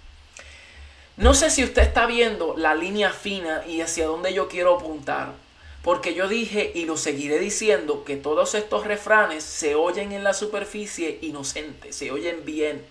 [1.17, 5.33] No sé si usted está viendo la línea fina y hacia dónde yo quiero apuntar,
[5.81, 10.35] porque yo dije y lo seguiré diciendo que todos estos refranes se oyen en la
[10.35, 12.85] superficie inocente, se oyen bien,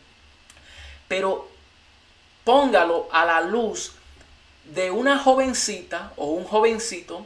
[1.06, 1.48] pero
[2.42, 3.92] póngalo a la luz
[4.64, 7.24] de una jovencita o un jovencito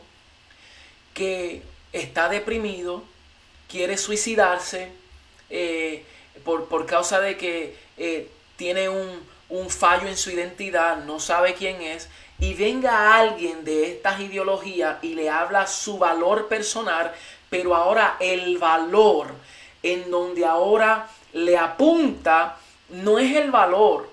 [1.15, 1.63] que
[1.95, 3.03] está deprimido,
[3.71, 4.93] quiere suicidarse
[5.49, 6.05] eh,
[6.45, 11.83] por, causa de que eh, tiene un, un fallo en su identidad, no sabe quién
[11.83, 17.13] es, y venga alguien de estas ideologías y le habla su valor personal,
[17.51, 19.29] pero ahora el valor
[19.83, 22.57] en donde ahora le apunta
[22.89, 24.09] no es el valor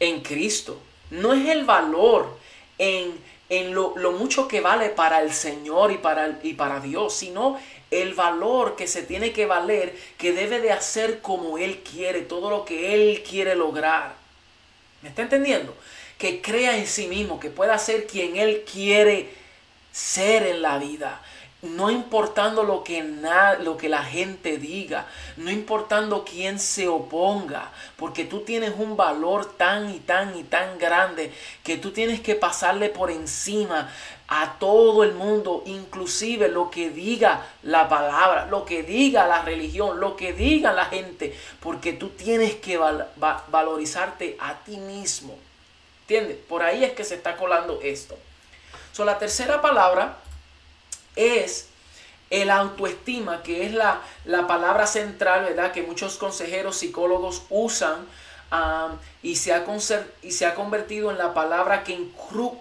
[0.00, 0.78] en Cristo,
[1.10, 2.36] no es el valor
[2.76, 3.18] en,
[3.48, 7.58] en lo, mucho que vale para el Señor y para, y para Dios, sino
[7.90, 12.50] el valor que se tiene que valer, que debe de hacer como Él quiere, todo
[12.50, 14.21] lo que Él quiere lograr.
[15.02, 15.76] ¿Me está entendiendo?
[16.16, 19.34] Que crea en sí mismo, que pueda ser quien Él quiere
[19.92, 21.20] ser en la vida.
[21.62, 23.04] no importando lo que,
[23.60, 29.44] lo que la gente diga, no importando quién se oponga, porque tú tienes un valor
[29.56, 31.32] tan y tan y tan grande
[31.62, 33.92] que tú tienes que pasarle por encima
[34.34, 40.00] a todo el mundo, inclusive lo que diga la palabra, lo que diga la religión,
[40.00, 45.36] lo que diga la gente, porque tú tienes que valorizarte a ti mismo.
[46.04, 46.38] ¿Entiendes?
[46.48, 48.16] Por ahí es que se está colando esto.
[48.92, 50.16] So, la tercera palabra
[51.14, 51.68] es
[52.30, 55.72] el autoestima, que es la, la palabra central, ¿verdad?
[55.72, 58.06] Que muchos consejeros, psicólogos usan
[59.22, 59.64] y, se ha
[60.22, 62.08] y se ha convertido en la palabra que,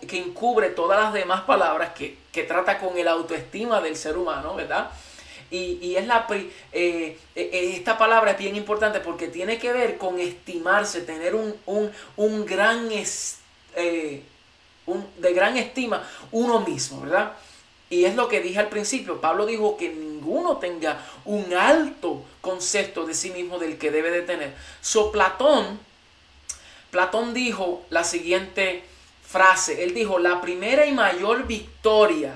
[0.08, 4.56] que encubre todas las demás palabras que, que, trata con el autoestima del ser humano,
[4.56, 4.90] ¿verdad?
[5.50, 9.74] Y, y es la, eh, eh, eh, esta palabra es bien importante porque tiene que
[9.74, 12.90] ver con estimarse, tener un, un, un gran,
[14.86, 17.34] un, de gran estima uno mismo, ¿verdad?
[17.92, 19.20] Y es lo que dije al principio.
[19.20, 24.22] Pablo dijo que ninguno tenga un alto concepto de sí mismo del que debe de
[24.22, 24.56] tener.
[24.80, 25.78] So Platón,
[26.90, 28.86] Platón dijo la siguiente
[29.28, 29.84] frase.
[29.84, 32.34] Él dijo, la primera y mayor victoria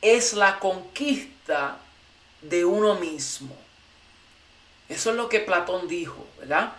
[0.00, 1.78] es la conquista
[2.40, 3.56] de uno mismo.
[4.88, 6.74] Eso es lo que Platón dijo, ¿verdad?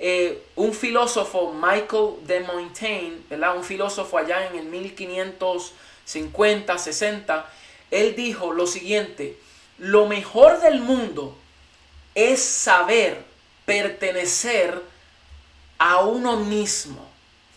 [0.00, 3.56] Eh, un filósofo, Michael de Montaigne, ¿verdad?
[3.56, 5.74] Un filósofo allá en el 1500
[6.10, 7.50] 50, 60,
[7.90, 9.38] él dijo lo siguiente,
[9.78, 11.36] lo mejor del mundo
[12.14, 13.24] es saber
[13.64, 14.82] pertenecer
[15.78, 17.06] a uno mismo.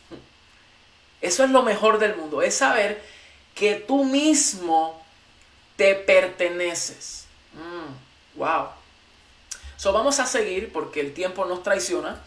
[1.22, 3.04] Eso es lo mejor del mundo, es saber
[3.56, 5.04] que tú mismo
[5.76, 7.26] te perteneces.
[7.54, 8.68] Mm, wow.
[9.78, 12.22] So vamos a seguir porque el tiempo nos traiciona.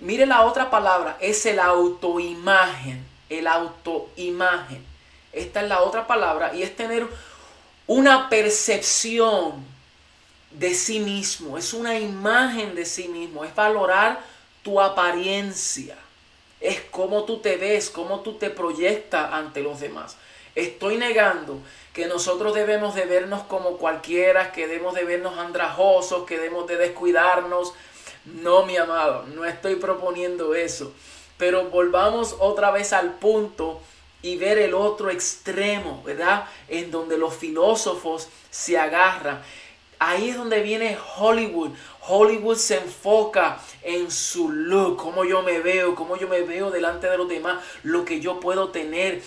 [0.00, 4.89] Mire la otra palabra, es el autoimagen, el autoimagen.
[5.32, 7.06] Esta es la otra palabra y es tener
[7.86, 9.64] una percepción
[10.50, 14.20] de sí mismo, es una imagen de sí mismo, es valorar
[14.62, 15.96] tu apariencia,
[16.60, 20.16] es cómo tú te ves, cómo tú te proyectas ante los demás.
[20.54, 21.60] Estoy negando
[21.92, 26.76] que nosotros debemos de vernos como cualquiera, que debemos de vernos andrajosos, que debemos de
[26.76, 27.72] descuidarnos.
[28.24, 30.92] No, mi amado, no estoy proponiendo eso.
[31.38, 33.80] Pero volvamos otra vez al punto
[34.22, 36.46] y ver el otro extremo, ¿verdad?
[36.68, 39.42] En donde los filósofos se agarran.
[39.98, 41.70] Ahí es donde viene Hollywood.
[42.08, 47.08] Hollywood se enfoca en su look, cómo yo me veo, cómo yo me veo delante
[47.08, 49.22] de los demás, lo que yo puedo tener,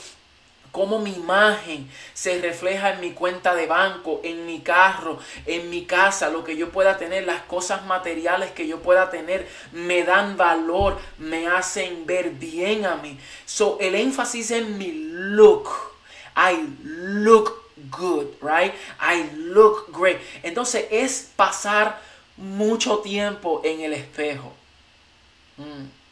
[0.73, 5.85] cómo mi imagen se refleja en mi cuenta de banco, en mi carro, en mi
[5.85, 10.35] casa, lo que yo pueda tener, las cosas materiales que yo pueda tener, me dan
[10.35, 13.19] valor, me hacen ver bien a mí.
[13.45, 15.69] So, el énfasis en mi look.
[16.35, 17.53] I look
[17.91, 18.73] good, right?
[18.99, 20.17] I look great.
[20.41, 22.01] Entonces es pasar
[22.35, 24.51] mucho tiempo en el espejo.
[25.57, 26.02] Mm.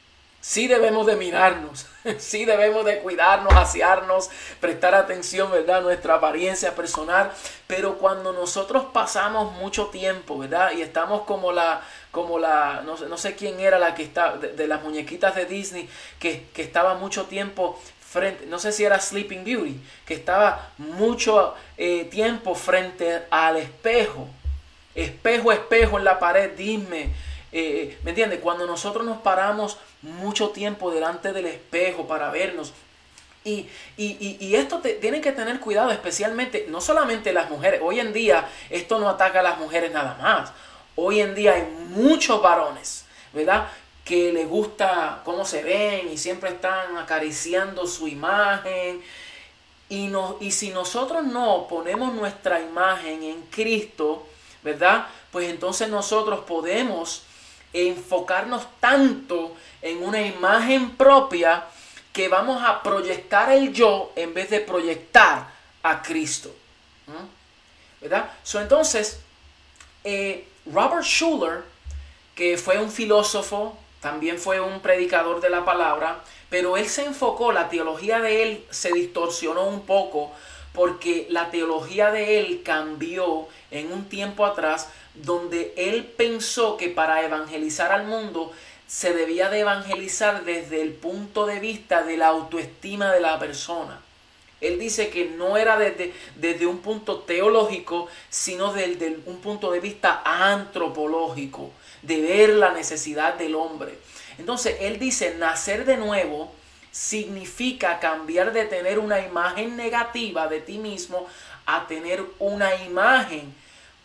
[0.42, 1.86] Sí debemos de mirarnos,
[2.18, 5.84] sí debemos de cuidarnos, asearnos, prestar atención, ¿verdad?
[5.84, 7.32] Nuestra apariencia personal.
[7.68, 10.72] Pero cuando nosotros pasamos mucho tiempo, ¿verdad?
[10.76, 14.36] Y estamos como la, como la, no sé, no sé quién era la que está,
[14.38, 15.88] de, las muñequitas de Disney,
[16.20, 21.54] que, que estaba mucho tiempo frente, no sé si era Sleeping Beauty, que estaba mucho
[21.78, 24.28] eh, tiempo frente al espejo.
[24.96, 27.14] Espejo, espejo en la pared, dime
[27.52, 28.40] eh, ¿Me entiendes?
[28.40, 32.74] Cuando nosotros nos paramos mucho tiempo delante del espejo para vernos,
[33.44, 37.82] y, y, esto te, tiene que tener cuidado, especialmente, no solamente las mujeres.
[37.84, 40.52] Hoy en día esto no ataca a las mujeres nada más.
[40.96, 43.68] Hoy en día hay muchos varones, ¿verdad?
[44.06, 49.02] Que les gusta cómo se ven y siempre están acariciando su imagen.
[49.90, 54.28] Y, no, y si nosotros no ponemos nuestra imagen en Cristo,
[54.62, 55.08] ¿verdad?
[55.32, 57.24] Pues entonces nosotros podemos
[57.74, 61.66] enfocarnos tanto en una imagen propia
[62.14, 65.48] que vamos a proyectar el yo en vez de proyectar
[65.84, 66.54] a Cristo.
[68.02, 68.32] ¿Verdad?
[68.44, 69.20] So, entonces,
[70.04, 71.64] eh, Robert Schuller,
[72.36, 77.52] que fue un filósofo, también fue un predicador de la palabra, pero él se enfocó,
[77.52, 80.32] la teología de él se distorsionó un poco
[80.74, 87.26] porque la teología de él cambió en un tiempo atrás donde él pensó que para
[87.26, 88.52] evangelizar al mundo
[88.88, 94.02] se debía de evangelizar desde el punto de vista de la autoestima de la persona.
[94.60, 99.80] Él dice que no era desde, desde un punto teológico, sino desde un punto de
[99.80, 101.72] vista antropológico,
[102.04, 103.98] de ver la necesidad del hombre.
[104.38, 106.52] Entonces, él dice, nacer de nuevo
[106.92, 111.28] significa cambiar de tener una imagen negativa de ti mismo
[111.66, 113.54] a tener una imagen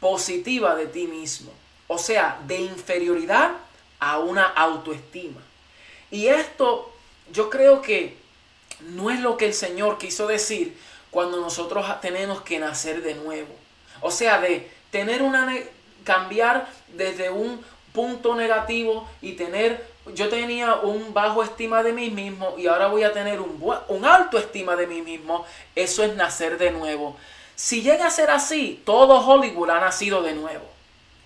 [0.00, 1.52] positiva de ti mismo.
[1.88, 3.52] O sea, de inferioridad
[3.98, 5.40] a una autoestima.
[6.10, 6.92] Y esto
[7.32, 8.16] yo creo que
[8.80, 10.76] no es lo que el Señor quiso decir
[11.10, 13.54] cuando nosotros tenemos que nacer de nuevo.
[14.00, 15.52] O sea, de tener una
[16.04, 17.62] cambiar desde un
[17.92, 19.84] punto negativo y tener
[20.14, 24.04] yo tenía un bajo estima de mí mismo y ahora voy a tener un, un
[24.04, 25.44] alto estima de mí mismo,
[25.74, 27.16] eso es nacer de nuevo.
[27.54, 30.64] Si llega a ser así, todo Hollywood ha nacido de nuevo,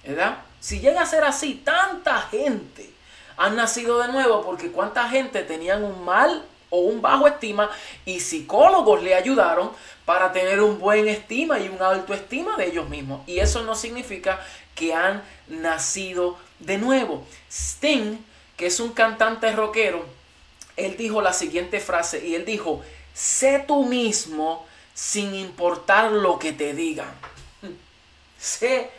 [0.04, 0.38] ¿verdad?
[0.60, 2.90] Si llega a ser así, tanta gente
[3.36, 7.70] ha nacido de nuevo porque cuánta gente tenían un mal o un bajo estima
[8.04, 9.70] y psicólogos le ayudaron
[10.04, 13.22] para tener un buen estima y un alto estima de ellos mismos.
[13.26, 14.40] Y eso no significa
[14.74, 17.24] que han nacido de nuevo.
[17.50, 18.18] Sting
[18.60, 20.04] que es un cantante rockero,
[20.76, 22.82] él dijo la siguiente frase y él dijo,
[23.14, 27.10] sé tú mismo sin importar lo que te digan.
[28.38, 28.90] sé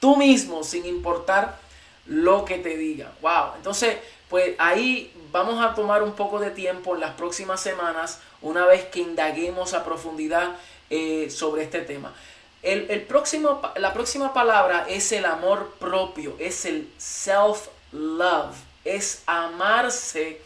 [0.00, 1.58] tú mismo sin importar
[2.06, 3.12] lo que te digan.
[3.20, 3.98] Wow, entonces
[4.30, 8.86] pues ahí vamos a tomar un poco de tiempo en las próximas semanas una vez
[8.86, 10.56] que indaguemos a profundidad
[10.88, 12.14] eh, sobre este tema.
[12.62, 20.40] El, el, próximo, la próxima palabra es el amor propio, es el self-love es amarse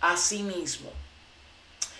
[0.00, 0.90] a sí mismo.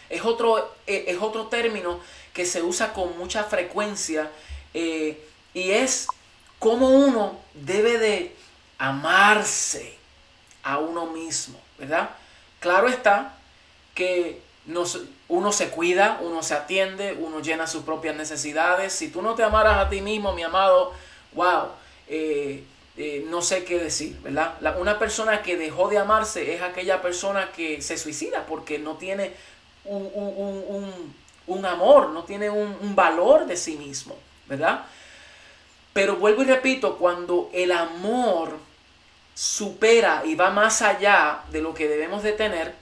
[0.09, 2.01] Es otro, eh, es otro término
[2.33, 4.31] que se usa con mucha frecuencia
[4.75, 6.07] eh, y es
[6.59, 8.37] cómo uno debe de
[8.79, 9.97] amarse
[10.63, 12.11] a uno mismo, ¿verdad?
[12.61, 13.37] Claro está
[13.95, 14.43] que
[15.29, 18.93] uno se cuida, uno se atiende, uno llena sus propias necesidades.
[18.93, 20.93] Si tú no te amaras a ti mismo, mi amado,
[21.33, 21.69] wow,
[22.09, 22.65] eh,
[22.99, 24.57] eh, no sé qué decir, ¿verdad?
[24.81, 29.35] una persona que dejó de amarse es aquella persona que se suicida porque no tiene
[29.85, 34.17] un, amor, no tiene un, valor de sí mismo,
[34.47, 34.87] ¿verdad?
[35.93, 38.57] Pero vuelvo y repito, cuando el amor
[39.35, 42.75] supera y va más allá de lo que debemos de tener,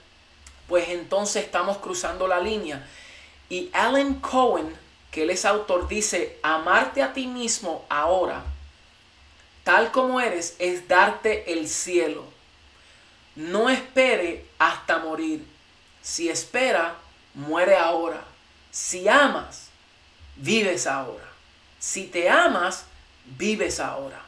[0.69, 2.87] pues entonces estamos cruzando la línea.
[3.49, 4.73] Y Alan Cohen,
[5.11, 8.54] que él es autor, dice, amarte a ti mismo ahora
[9.65, 12.23] tal como eres, es darte el cielo.
[13.35, 15.45] No espere hasta morir.
[16.01, 16.95] Si espera,
[17.33, 18.23] muere ahora.
[18.71, 19.69] Si amas,
[20.35, 21.25] vives ahora.
[21.79, 22.85] Si te amas,
[23.25, 24.21] vives ahora.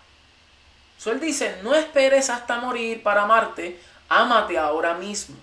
[0.97, 3.79] So, él dice, no esperes hasta morir para amarte,
[4.09, 5.35] ámate ahora mismo.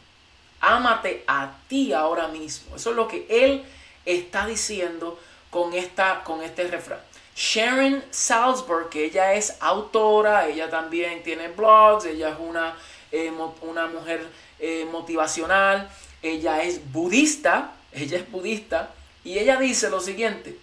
[0.61, 2.75] Ámate a ti ahora mismo.
[2.75, 3.65] Eso es lo que él
[4.05, 5.21] está diciendo
[5.51, 6.99] con, esta, con este refrán.
[7.35, 12.77] Sharon Salzberg, que ella es autora, ella también tiene blogs, ella es una,
[13.11, 13.33] eh,
[13.63, 14.29] una mujer
[14.61, 15.91] eh, motivacional,
[16.23, 20.57] ella es budista, ella es budista, y ella dice lo siguiente,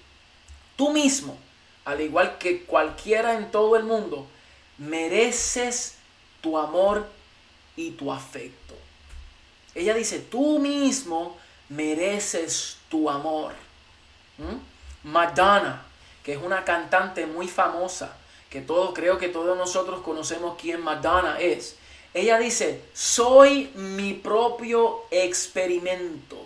[0.77, 1.37] tú mismo,
[1.83, 4.27] al igual que cualquiera en todo el mundo,
[4.77, 5.95] mereces
[6.39, 7.07] tu amor
[7.75, 8.75] y tu afecto.
[9.75, 11.37] Ella dice, tú mismo
[11.69, 13.53] mereces tu amor.
[14.37, 15.09] ¿Mm?
[15.09, 15.85] Madonna,
[16.23, 18.15] que es una cantante muy famosa,
[18.49, 21.77] que todos, creo que todos nosotros conocemos quién Madonna es.
[22.13, 26.37] Ella dice, soy mi propio experimento,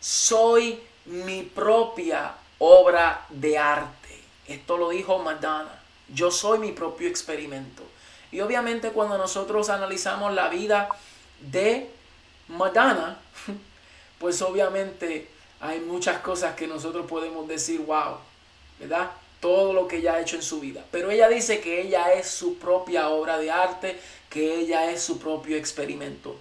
[0.00, 4.20] soy mi propia obra de arte.
[4.46, 7.82] Esto lo dijo Madonna, yo soy mi propio experimento.
[8.30, 10.88] Y obviamente cuando nosotros analizamos la vida
[11.40, 11.90] de
[12.48, 13.18] Madonna,
[14.18, 15.28] pues obviamente
[15.60, 18.16] hay muchas cosas que nosotros podemos decir, wow,
[18.78, 19.10] ¿verdad?
[19.40, 20.84] Todo lo que ella ha hecho en su vida.
[20.90, 23.98] Pero ella dice que ella es su propia obra de arte,
[24.30, 26.36] que ella es su propio experimento.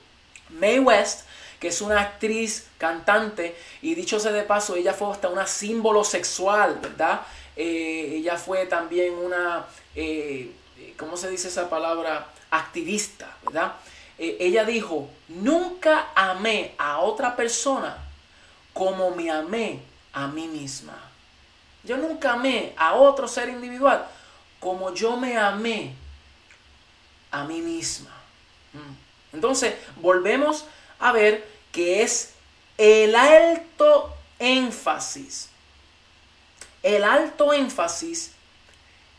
[0.50, 1.22] Mae West,
[1.60, 6.04] que es una actriz, cantante, y dicho sea de paso, ella fue hasta una símbolo
[6.04, 7.22] sexual, ¿verdad?
[7.56, 9.66] Eh, ella fue también una,
[9.96, 10.52] eh,
[10.98, 12.28] ¿cómo se dice esa palabra?
[12.52, 13.74] Activista, ¿verdad?
[14.20, 17.98] Eh, ella dijo, nunca amé a otra persona
[18.74, 19.80] como me amé
[20.14, 21.07] a mí misma.
[21.88, 24.06] Yo nunca amé a otro ser individual
[24.60, 25.94] como yo me amé
[27.32, 28.12] a mí misma.
[28.74, 29.36] Mm.
[29.36, 30.66] Entonces, volvemos
[31.00, 32.34] a ver que es
[32.78, 35.50] el alto énfasis,
[36.84, 38.32] el alto énfasis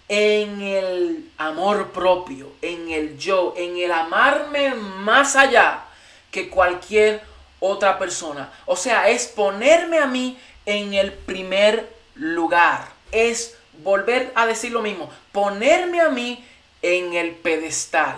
[0.08, 5.84] en el amor propio, en el yo, en el amarme más allá
[6.30, 7.22] que cualquier
[7.60, 8.52] otra persona.
[8.66, 12.88] O sea, es ponerme a mí en el primer lugar.
[13.10, 16.44] Es volver a decir lo mismo, ponerme a mí
[16.82, 18.16] en el pedestal.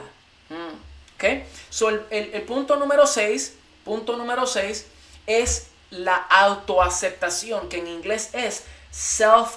[0.49, 1.45] Mm, ¿Ok?
[1.69, 4.87] So, el, punto número 6, punto número 6
[5.27, 9.57] es la autoaceptación, que en inglés es self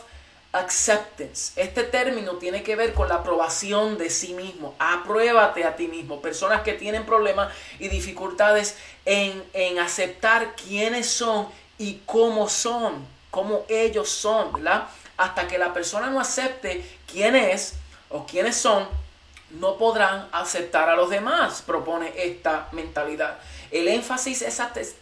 [0.52, 1.60] acceptance.
[1.60, 4.76] Este término tiene que ver con la aprobación de sí mismo.
[4.78, 6.22] Apruébate a ti mismo.
[6.22, 11.48] Personas que tienen problemas y dificultades en, en aceptar quiénes son
[11.80, 14.88] y cómo son, cómo ellos son, ¿verdad?
[15.18, 17.74] Hasta que la persona no acepte quién es
[18.10, 18.88] o quiénes son,
[19.50, 23.40] no podrán aceptar a los demás, propone esta mentalidad.
[23.72, 24.62] El énfasis es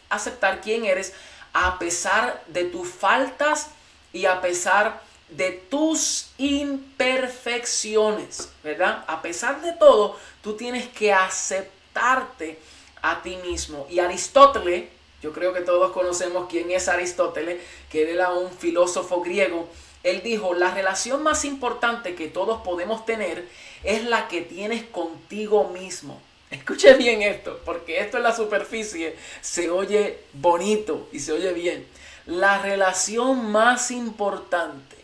[0.09, 1.13] aceptar quién eres
[1.51, 3.67] a pesar de tus faltas
[4.13, 9.03] y a pesar de tus imperfecciones, ¿verdad?
[9.07, 12.57] A pesar de todo, tú tienes que aceptarte
[13.01, 13.88] a ti mismo.
[13.89, 14.89] Y Aristóteles,
[15.22, 19.67] yo creo que todos conocemos quién es Aristóteles, que era un filósofo griego,
[20.03, 23.47] él dijo, la relación más importante que todos podemos tener
[23.84, 26.19] es la que tienes contigo mismo.
[26.49, 31.88] Escuche bien esto, porque esto en la superficie se oye bonito y se oye bien.
[32.26, 34.97] La relación más importante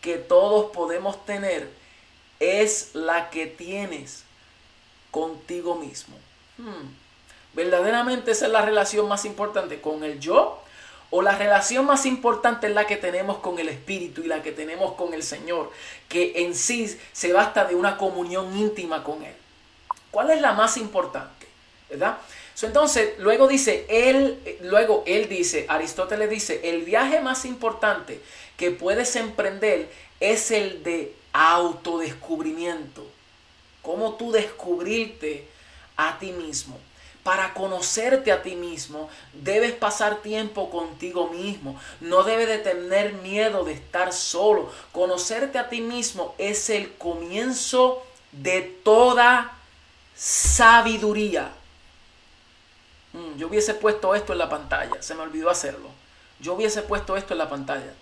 [0.00, 1.68] que todos podemos tener
[2.40, 4.24] es la que tienes
[5.10, 6.16] contigo mismo.
[6.56, 6.88] Hmm.
[7.54, 10.62] Verdaderamente esa es la relación más importante con el yo
[11.10, 14.52] o la relación más importante es la que tenemos con el Espíritu y la que
[14.52, 15.70] tenemos con el Señor,
[16.08, 19.34] que en sí se basta de una comunión íntima con Él.
[20.12, 21.46] ¿Cuál es la más importante?
[21.88, 22.18] ¿Verdad?
[22.62, 28.20] entonces, luego dice, él, luego él dice, Aristóteles dice, el viaje más importante
[28.58, 29.88] que puedes emprender
[30.20, 33.06] es el de autodescubrimiento.
[33.80, 35.48] Cómo tú descubrirte
[35.96, 36.78] a ti mismo.
[37.22, 41.78] Para conocerte a ti mismo, debes pasar tiempo contigo mismo.
[42.00, 44.70] No debes de tener miedo de estar solo.
[44.92, 48.02] Conocerte a ti mismo es el comienzo
[48.32, 49.52] de toda
[50.16, 51.52] sabiduría.
[53.12, 55.88] Mm, yo hubiese puesto esto en la pantalla, se me olvidó hacerlo.
[56.38, 57.92] Yo hubiese puesto esto en la pantalla.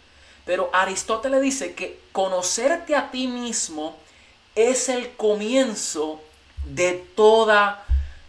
[0.45, 3.97] Pero Aristóteles dice que conocerte a ti mismo
[4.55, 6.21] es el comienzo
[6.65, 7.85] de toda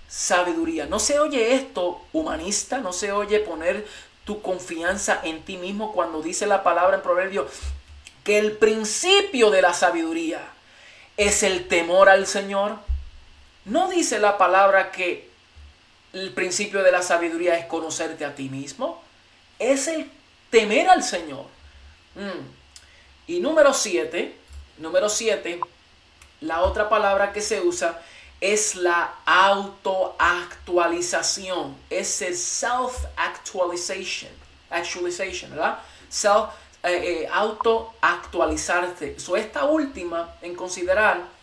[0.10, 0.88] sabiduría.
[0.88, 3.88] No se oye esto humanista, no se oye poner
[4.26, 7.48] tu confianza en ti mismo cuando dice la palabra en Proverbio
[8.24, 10.42] que el principio de la sabiduría
[11.16, 12.78] es el temor al Señor.
[13.66, 15.30] No dice la palabra que
[16.14, 19.02] el principio de la sabiduría es conocerte a ti mismo.
[19.58, 20.12] Es el
[20.50, 21.46] temer al Señor.
[22.16, 22.48] Mm.
[23.28, 24.36] Y número siete,
[24.78, 25.60] número siete,
[26.42, 28.02] la otra palabra que se usa
[28.42, 31.78] es la autoactualización.
[31.90, 34.32] Es el self-actualization.
[34.70, 35.80] Actualization, ¿verdad?
[36.10, 36.50] Self,
[36.84, 39.16] eh, eh, autoactualizarse.
[39.36, 41.39] esta última en considerar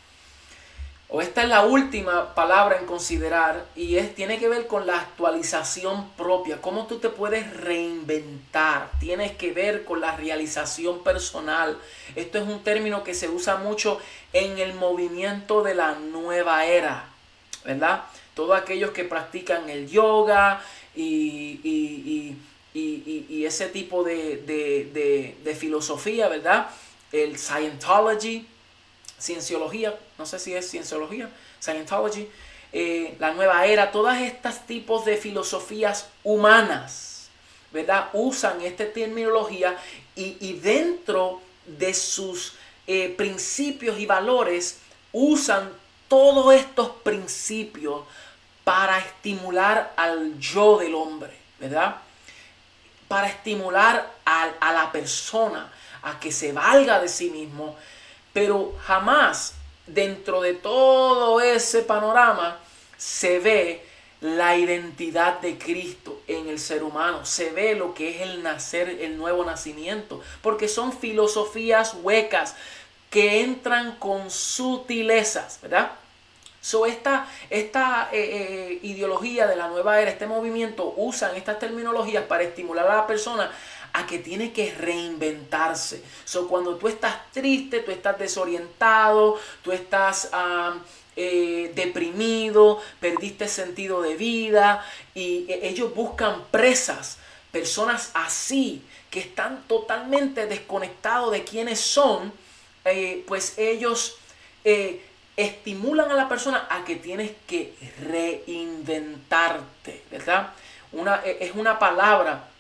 [1.09, 4.99] o esta es la última palabra en considerar y es tiene que ver con la
[4.99, 11.79] actualización propia, cómo tú te puedes reinventar, tienes que ver con la realización personal.
[12.17, 14.01] Esto es un término que se usa mucho
[14.33, 17.09] en el movimiento de la nueva era,
[17.65, 18.03] ¿verdad?
[18.35, 20.61] Todos aquellos que practican el yoga
[20.97, 22.37] y, y,
[22.75, 26.67] y, y ese tipo de, de, de filosofía, ¿verdad?
[27.13, 28.45] El Scientology,
[29.21, 32.29] cienciología, no sé si es cienciología, Scientology,
[32.73, 37.29] eh, la nueva era, todas estas tipos de filosofías humanas,
[37.73, 38.11] ¿verdad?
[38.13, 39.77] Usan esta terminología
[40.15, 42.55] y, dentro de sus
[42.87, 44.79] eh, principios y valores
[45.13, 45.71] usan
[46.09, 48.05] todos estos principios
[48.65, 51.97] para estimular al yo del hombre, ¿verdad?
[53.09, 57.77] Para estimular a, a la persona a que se valga de sí mismo,
[58.37, 59.55] pero jamás
[59.87, 62.59] dentro de todo ese panorama
[62.99, 63.83] se ve
[64.21, 68.91] la identidad de Cristo en el ser humano, se ve lo que es el nacer,
[68.91, 72.57] el nuevo nacimiento, porque son filosofías huecas
[73.09, 75.93] que entran con sutilezas, ¿verdad?
[76.61, 82.25] So, esta, esta eh, eh, ideología de la nueva era, este movimiento, usan estas terminologías
[82.25, 83.51] para estimular a la persona
[83.97, 86.03] a que tiene que reinventarse.
[86.27, 90.31] So, cuando tú estás triste, tú estás desorientado, tú estás
[91.17, 94.85] eh, deprimido, perdiste sentido de vida
[95.15, 97.17] y e, ellos buscan presas,
[97.51, 102.35] personas así que están totalmente desconectados de quiénes son,
[102.85, 104.19] eh, pues ellos
[104.65, 105.01] eh,
[105.39, 107.73] estimulan a la persona a que tienes que
[108.03, 110.53] reinventarte, ¿verdad?
[110.93, 112.51] Una, e, es una palabra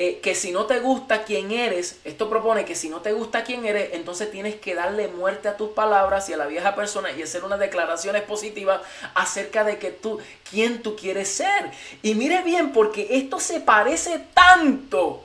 [0.00, 3.42] eh, que si no te gusta quién eres, esto propone que si no te gusta
[3.42, 7.10] quién eres, entonces tienes que darle muerte a tus palabras y a la vieja persona
[7.10, 8.80] y hacer unas declaraciones positivas
[9.14, 11.72] acerca de que tú, quién tú quieres ser.
[12.00, 15.24] Y mire bien, porque esto se parece tanto.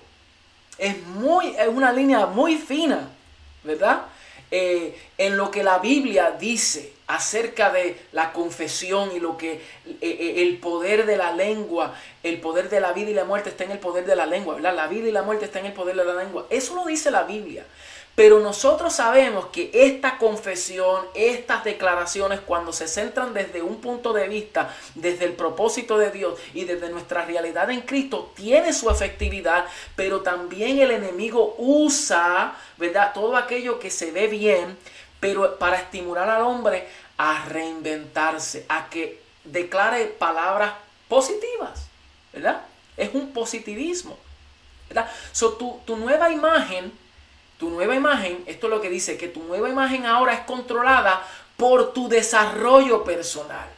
[0.79, 3.09] Es muy, es una línea muy fina,
[3.63, 4.07] ¿verdad?
[4.49, 9.61] Eh, en lo que la Biblia dice acerca de la confesión y lo que eh,
[10.01, 13.63] eh, el poder de la lengua, el poder de la vida y la muerte está
[13.63, 14.75] en el poder de la lengua, ¿verdad?
[14.75, 16.45] La vida y la muerte está en el poder de la lengua.
[16.49, 17.65] Eso lo dice la Biblia.
[18.15, 24.27] Pero nosotros sabemos que esta confesión, estas declaraciones, cuando se centran desde un punto de
[24.27, 29.65] vista, desde el propósito de Dios y desde nuestra realidad en Cristo, tiene su efectividad,
[29.95, 33.13] pero también el enemigo usa, ¿verdad?
[33.15, 34.77] Todo aquello que se ve bien,
[35.23, 36.85] pero para estimular al hombre
[37.17, 40.73] a reinventarse, a que declare palabras
[41.07, 41.87] positivas,
[42.33, 42.61] ¿verdad?
[42.97, 44.17] Es un positivismo,
[44.89, 45.09] ¿verdad?
[45.31, 46.91] So, tu, tu nueva imagen
[47.57, 51.25] tu nueva imagen, esto es lo que dice, que tu nueva imagen ahora es controlada
[51.55, 53.69] por tu desarrollo personal.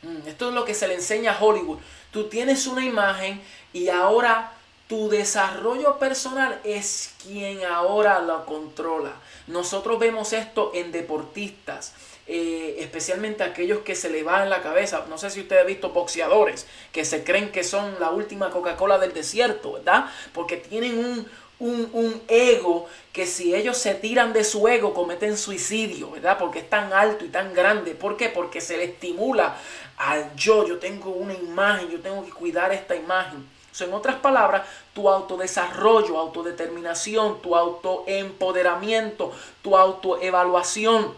[0.00, 1.78] Mm, esto es lo que se le enseña a Hollywood.
[2.12, 3.42] Tú tienes una imagen
[3.74, 4.52] y ahora
[4.88, 9.12] tu desarrollo personal es quien ahora lo controla.
[9.46, 11.94] Nosotros vemos esto en deportistas,
[12.26, 15.06] eh, especialmente aquellos que se le va en la cabeza.
[15.08, 18.98] No sé si usted ha visto boxeadores que se creen que son la última Coca-Cola
[18.98, 20.06] del desierto, ¿verdad?
[20.32, 21.28] Porque tienen un,
[21.60, 26.38] un, ego que si ellos se tiran de su ego cometen suicidio, ¿verdad?
[26.38, 27.94] Porque es tan alto y tan grande.
[27.94, 28.28] ¿Por qué?
[28.28, 29.56] Porque se le estimula
[29.96, 33.55] al yo, yo tengo una imagen, yo tengo que cuidar esta imagen.
[33.84, 41.14] En otras palabras, tu autodesarrollo, autodeterminación, tu autoempoderamiento, tu autoevaluación,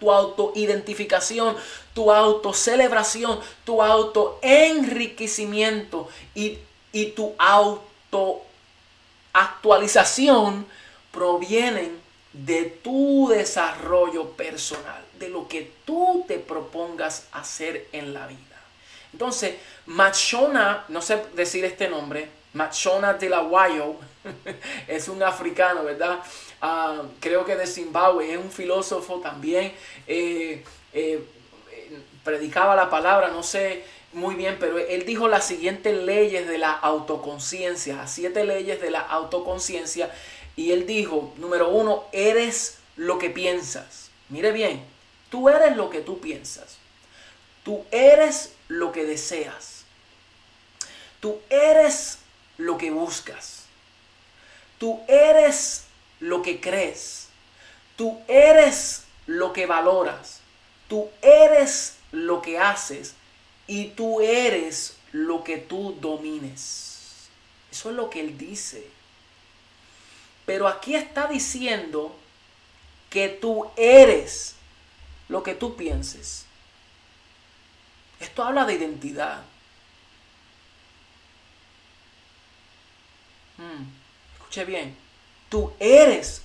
[0.00, 1.56] tu autoidentificación,
[1.94, 6.58] tu autocelebración, tu autoenriquecimiento y,
[6.92, 8.42] y tu auto
[9.32, 10.66] actualización
[11.12, 11.98] provienen
[12.32, 18.38] de tu desarrollo personal, de lo que tú te propongas hacer en la vida.
[19.12, 19.54] Entonces,
[19.86, 23.96] Machona, no sé decir este nombre, Machona de la Guayo,
[24.88, 26.20] es un africano, ¿verdad?
[26.60, 29.72] Ah, creo que de Zimbabue, es un filósofo también,
[30.06, 31.24] eh, eh,
[32.24, 36.72] predicaba la palabra, no sé muy bien, pero él dijo las siguientes leyes de la
[36.72, 40.10] autoconciencia, siete leyes de la autoconciencia,
[40.56, 44.10] y él dijo, número uno, eres lo que piensas.
[44.28, 44.82] Mire bien,
[45.30, 46.78] tú eres lo que tú piensas.
[47.64, 49.84] Tú eres lo que deseas.
[51.20, 52.18] Tú eres
[52.56, 53.64] lo que buscas.
[54.78, 55.84] Tú eres
[56.20, 57.28] lo que crees.
[57.96, 60.40] Tú eres lo que valoras.
[60.88, 63.14] Tú eres lo que haces
[63.66, 67.28] y tú eres lo que tú domines.
[67.70, 68.86] Eso es lo que él dice.
[70.46, 72.14] Pero aquí está diciendo
[73.10, 74.54] que tú eres
[75.28, 76.44] lo que tú pienses.
[78.20, 79.42] Esto habla de identidad.
[83.56, 83.84] Hmm,
[84.34, 84.96] escuche bien.
[85.48, 86.42] Tú eres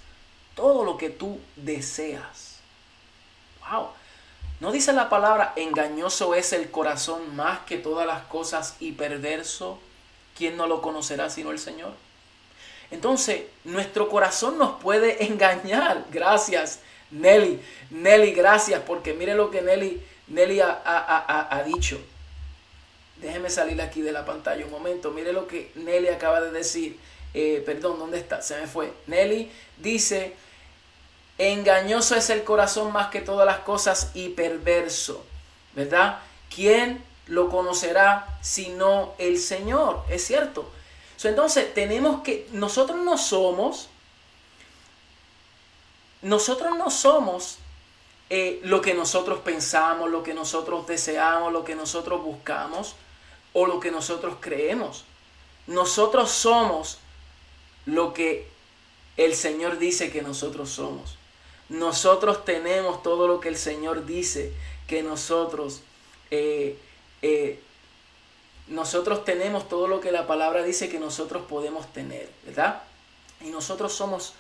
[0.55, 2.59] todo lo que tú deseas.
[3.69, 3.89] Wow.
[4.59, 9.80] ¿No dice la palabra engañoso es el corazón más que todas las cosas y perverso?
[10.38, 11.93] ¿Quién no lo conocerá sino el Señor?
[12.91, 16.05] Entonces, nuestro corazón nos puede engañar.
[16.11, 16.80] Gracias,
[17.11, 17.59] Nelly.
[17.89, 21.99] Nelly, gracias, porque mire lo que Nelly, Nelly ha, dicho.
[23.17, 25.11] Déjeme salir aquí de la pantalla un momento.
[25.11, 26.99] Mire lo que Nelly acaba de decir.
[27.34, 28.41] Eh, perdón, ¿dónde está?
[28.41, 28.93] Se me fue.
[29.07, 30.36] Nelly dice,
[31.38, 35.26] Engañoso es el corazón más que todas las cosas y perverso,
[35.74, 36.19] ¿verdad?
[36.53, 40.03] ¿Quién lo conocerá sino el Señor?
[40.09, 40.71] Es cierto.
[41.24, 43.89] entonces tenemos que, nosotros no somos,
[46.21, 47.57] nosotros no somos
[48.36, 52.95] eh, lo que nosotros pensamos, lo que nosotros deseamos, lo que nosotros buscamos
[53.53, 55.03] o lo que nosotros creemos.
[55.67, 56.97] Nosotros somos
[57.86, 58.47] lo que
[59.17, 61.15] el Señor dice que nosotros somos.
[61.69, 64.51] Nosotros tenemos todo lo que el Señor dice
[64.88, 65.81] que nosotros,
[66.31, 66.79] eh,
[67.21, 67.59] eh,
[68.65, 72.81] nosotros tenemos todo lo que la palabra dice que nosotros podemos tener, ¿verdad?
[73.41, 74.34] Y nosotros somos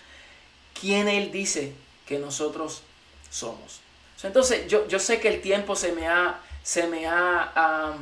[0.73, 1.75] quien Él dice
[2.07, 2.81] que nosotros
[3.29, 3.82] somos.
[4.23, 7.97] Entonces, yo, yo sé que el tiempo se me ha, se me ha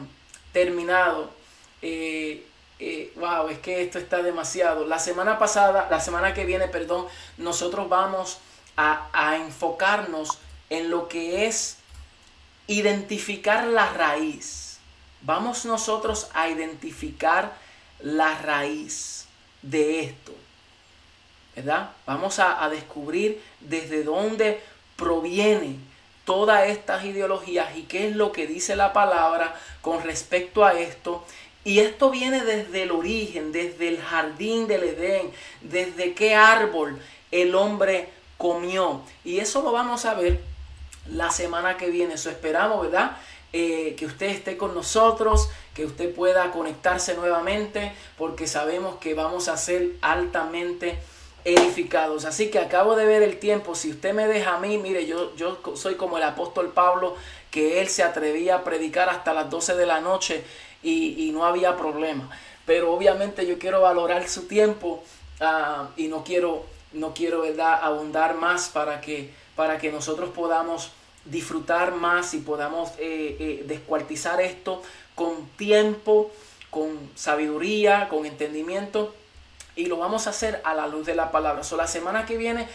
[0.54, 1.32] terminado.
[1.82, 2.46] Eh,
[3.16, 4.86] wow, es que esto está demasiado.
[4.86, 7.08] La semana pasada, la semana que viene, perdón,
[7.38, 8.40] nosotros vamos
[8.78, 11.78] a, enfocarnos en lo que es
[12.68, 14.80] identificar la raíz.
[15.22, 17.54] Vamos nosotros a identificar
[18.00, 19.26] la raíz
[19.62, 20.34] de esto.
[21.56, 21.92] ¿Verdad?
[22.08, 24.64] Vamos a, a descubrir desde dónde
[24.96, 25.78] proviene
[26.26, 31.26] todas estas ideologías y qué es lo que dice la palabra con respecto a esto.
[31.64, 37.00] Y esto viene desde el origen, desde el jardín del Edén, desde qué árbol
[37.32, 39.02] el hombre comió.
[39.24, 40.40] Y eso lo vamos a ver
[41.10, 42.16] la semana que viene.
[42.16, 43.18] Eso esperamos, ¿verdad?
[43.54, 49.48] Eh, que usted esté con nosotros, que usted pueda conectarse nuevamente, porque sabemos que vamos
[49.48, 50.98] a ser altamente
[51.46, 52.26] edificados.
[52.26, 53.76] Así que acabo de ver el tiempo.
[53.76, 57.16] Si usted me deja a mí, mire, yo, yo soy como el apóstol Pablo,
[57.50, 60.44] que él se atrevía a predicar hasta las 12 de la noche
[60.84, 62.30] y, no había problema.
[62.66, 65.04] Pero obviamente yo quiero valorar su tiempo
[65.40, 67.80] ah, y no quiero, no quiero ¿verdad?
[67.82, 70.92] abundar más para que, para que nosotros podamos
[71.26, 74.82] disfrutar más y podamos eh, eh, descuartizar esto
[75.14, 76.32] con tiempo,
[76.70, 79.14] con sabiduría, con entendimiento
[79.76, 81.64] y lo vamos a hacer a la luz de la palabra.
[81.64, 82.68] So, la semana que viene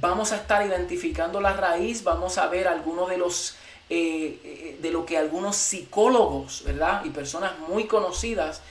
[0.00, 3.56] vamos a estar identificando la raíz, vamos a ver algunos de los
[3.90, 7.04] eh, de lo que algunos psicólogos, ¿verdad?
[7.04, 8.62] Y personas muy conocidas,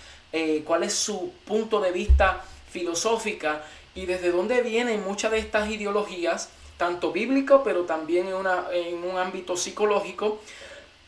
[0.66, 3.62] cuál es su punto de vista filosófica
[3.94, 9.04] y desde dónde vienen muchas de estas ideologías tanto bíblico, pero también en, una, en
[9.04, 10.40] un ámbito psicológico,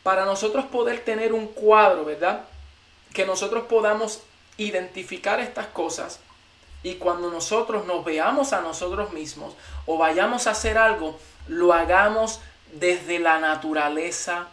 [0.04, 2.46] para nosotros poder tener un cuadro, ¿verdad?
[3.14, 4.22] Que nosotros podamos
[4.58, 6.20] identificar estas cosas
[6.86, 9.56] y cuando nosotros nos veamos a nosotros mismos
[9.88, 11.18] o vayamos a hacer algo,
[11.48, 12.42] lo hagamos
[12.74, 14.50] desde la naturaleza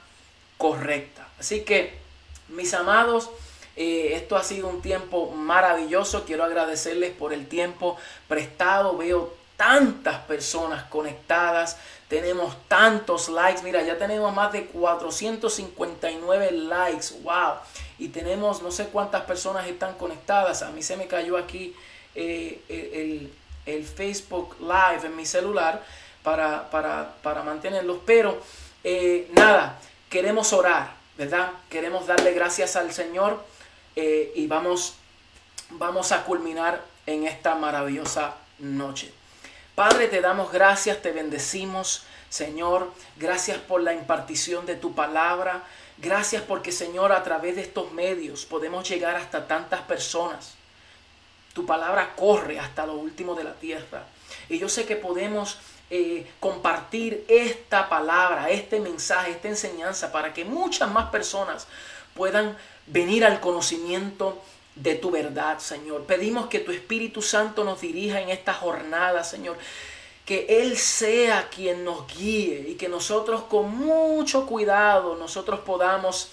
[0.57, 1.28] correcta.
[1.39, 1.99] Así que,
[2.49, 3.28] mis amados,
[3.76, 6.24] eh, esto ha sido un tiempo maravilloso.
[6.24, 8.97] Quiero agradecerles por el tiempo prestado.
[8.97, 11.76] Veo tantas personas conectadas,
[12.09, 17.57] tenemos tantos likes, mira, ya tenemos más de 459 likes, wow,
[17.99, 21.76] y tenemos no sé cuántas personas están conectadas, a mí se me cayó aquí
[22.14, 23.30] eh,
[23.66, 25.84] el, Facebook Live en mi celular
[26.22, 28.40] para, para, mantenerlos, pero
[28.84, 29.78] eh, nada,
[30.10, 31.52] queremos orar, ¿verdad?
[31.70, 33.42] Queremos darle gracias al Señor
[33.96, 34.94] eh, y vamos,
[35.70, 39.12] vamos a culminar en esta maravillosa noche.
[39.74, 42.92] Padre, te damos gracias, te bendecimos, Señor.
[43.16, 45.64] Gracias por la impartición de tu palabra.
[45.98, 50.54] Gracias porque, Señor, a través de estos medios podemos llegar hasta tantas personas.
[51.55, 54.07] Tu palabra corre hasta lo último de la tierra.
[54.48, 55.59] Y yo sé que podemos
[55.90, 61.66] eh, compartir esta palabra, este mensaje, esta enseñanza para que muchas más personas
[62.14, 64.40] puedan venir al conocimiento
[64.74, 66.05] de tu verdad, Señor.
[66.05, 69.59] Pedimos que tu Espíritu Santo nos dirija en esta jornada, Señor.
[70.24, 76.30] Que Él sea quien nos guíe y que nosotros con mucho cuidado nosotros podamos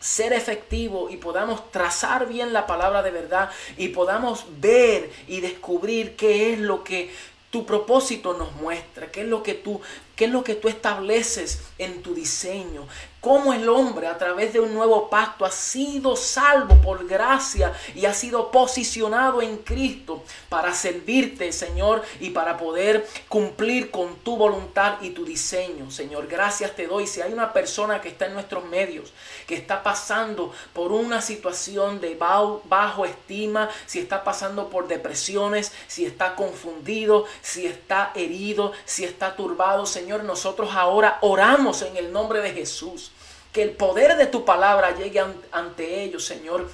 [0.00, 6.16] ser efectivos y podamos trazar bien la palabra de verdad y podamos ver y descubrir
[6.16, 7.10] qué es lo que
[7.50, 9.80] tu propósito nos muestra, qué es lo que tú,
[10.16, 12.86] qué es lo que tú estableces en tu diseño,
[13.20, 18.06] cómo el hombre a través de un nuevo pacto ha sido salvo por gracia y
[18.06, 25.00] ha sido posicionado en Cristo para servirte, Señor, y para poder cumplir con tu voluntad
[25.02, 26.28] y tu diseño, Señor.
[26.28, 27.06] Gracias te doy.
[27.06, 29.12] Si hay una persona que está en nuestros medios,
[29.46, 36.06] que está pasando por una situación de bajo, estima, si está pasando por depresiones, si
[36.06, 42.40] está confundido, si está herido, si está turbado, Señor, nosotros ahora oramos en el nombre
[42.40, 43.12] de Jesús
[43.58, 46.70] que el poder de tu palabra llegue ante ellos, Señor,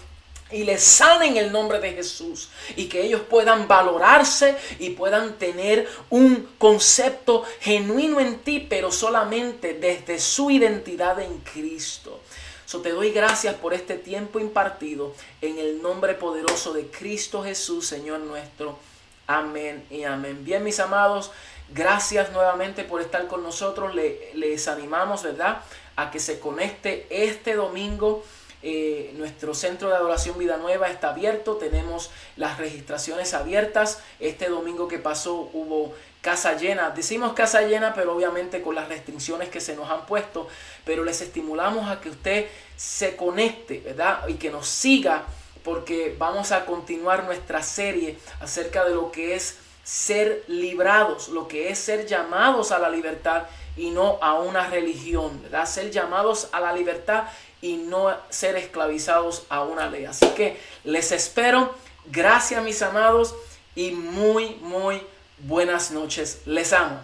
[0.50, 5.38] y les sane en el nombre de Jesús y que ellos puedan valorarse y puedan
[5.38, 12.20] tener un concepto genuino en ti, pero solamente desde su identidad en Cristo.
[12.66, 17.86] So te doy gracias por este tiempo impartido en el nombre poderoso de Cristo Jesús,
[17.86, 18.78] Señor nuestro.
[19.26, 20.44] Amén y amén.
[20.44, 21.30] Bien, mis amados,
[21.70, 23.94] gracias nuevamente por estar con nosotros.
[23.94, 25.62] les animamos, ¿verdad?
[25.96, 28.24] A que se conecte este domingo.
[28.66, 34.00] Eh, nuestro centro de adoración Vida Nueva está abierto, tenemos las registraciones abiertas.
[34.20, 36.88] Este domingo que pasó hubo casa llena.
[36.90, 40.48] Decimos casa llena, pero obviamente con las restricciones que se nos han puesto.
[40.86, 44.26] Pero les estimulamos a que usted se conecte, ¿verdad?
[44.28, 45.24] Y que nos siga,
[45.62, 51.68] porque vamos a continuar nuestra serie acerca de lo que es ser librados, lo que
[51.68, 53.44] es ser llamados a la libertad
[53.76, 55.66] y no a una religión, ¿verdad?
[55.66, 57.24] Ser llamados a la libertad
[57.60, 60.04] y no ser esclavizados a una ley.
[60.04, 61.74] Así que les espero.
[62.06, 63.34] Gracias mis amados
[63.74, 65.02] y muy, muy
[65.38, 66.42] buenas noches.
[66.46, 67.00] Les amo.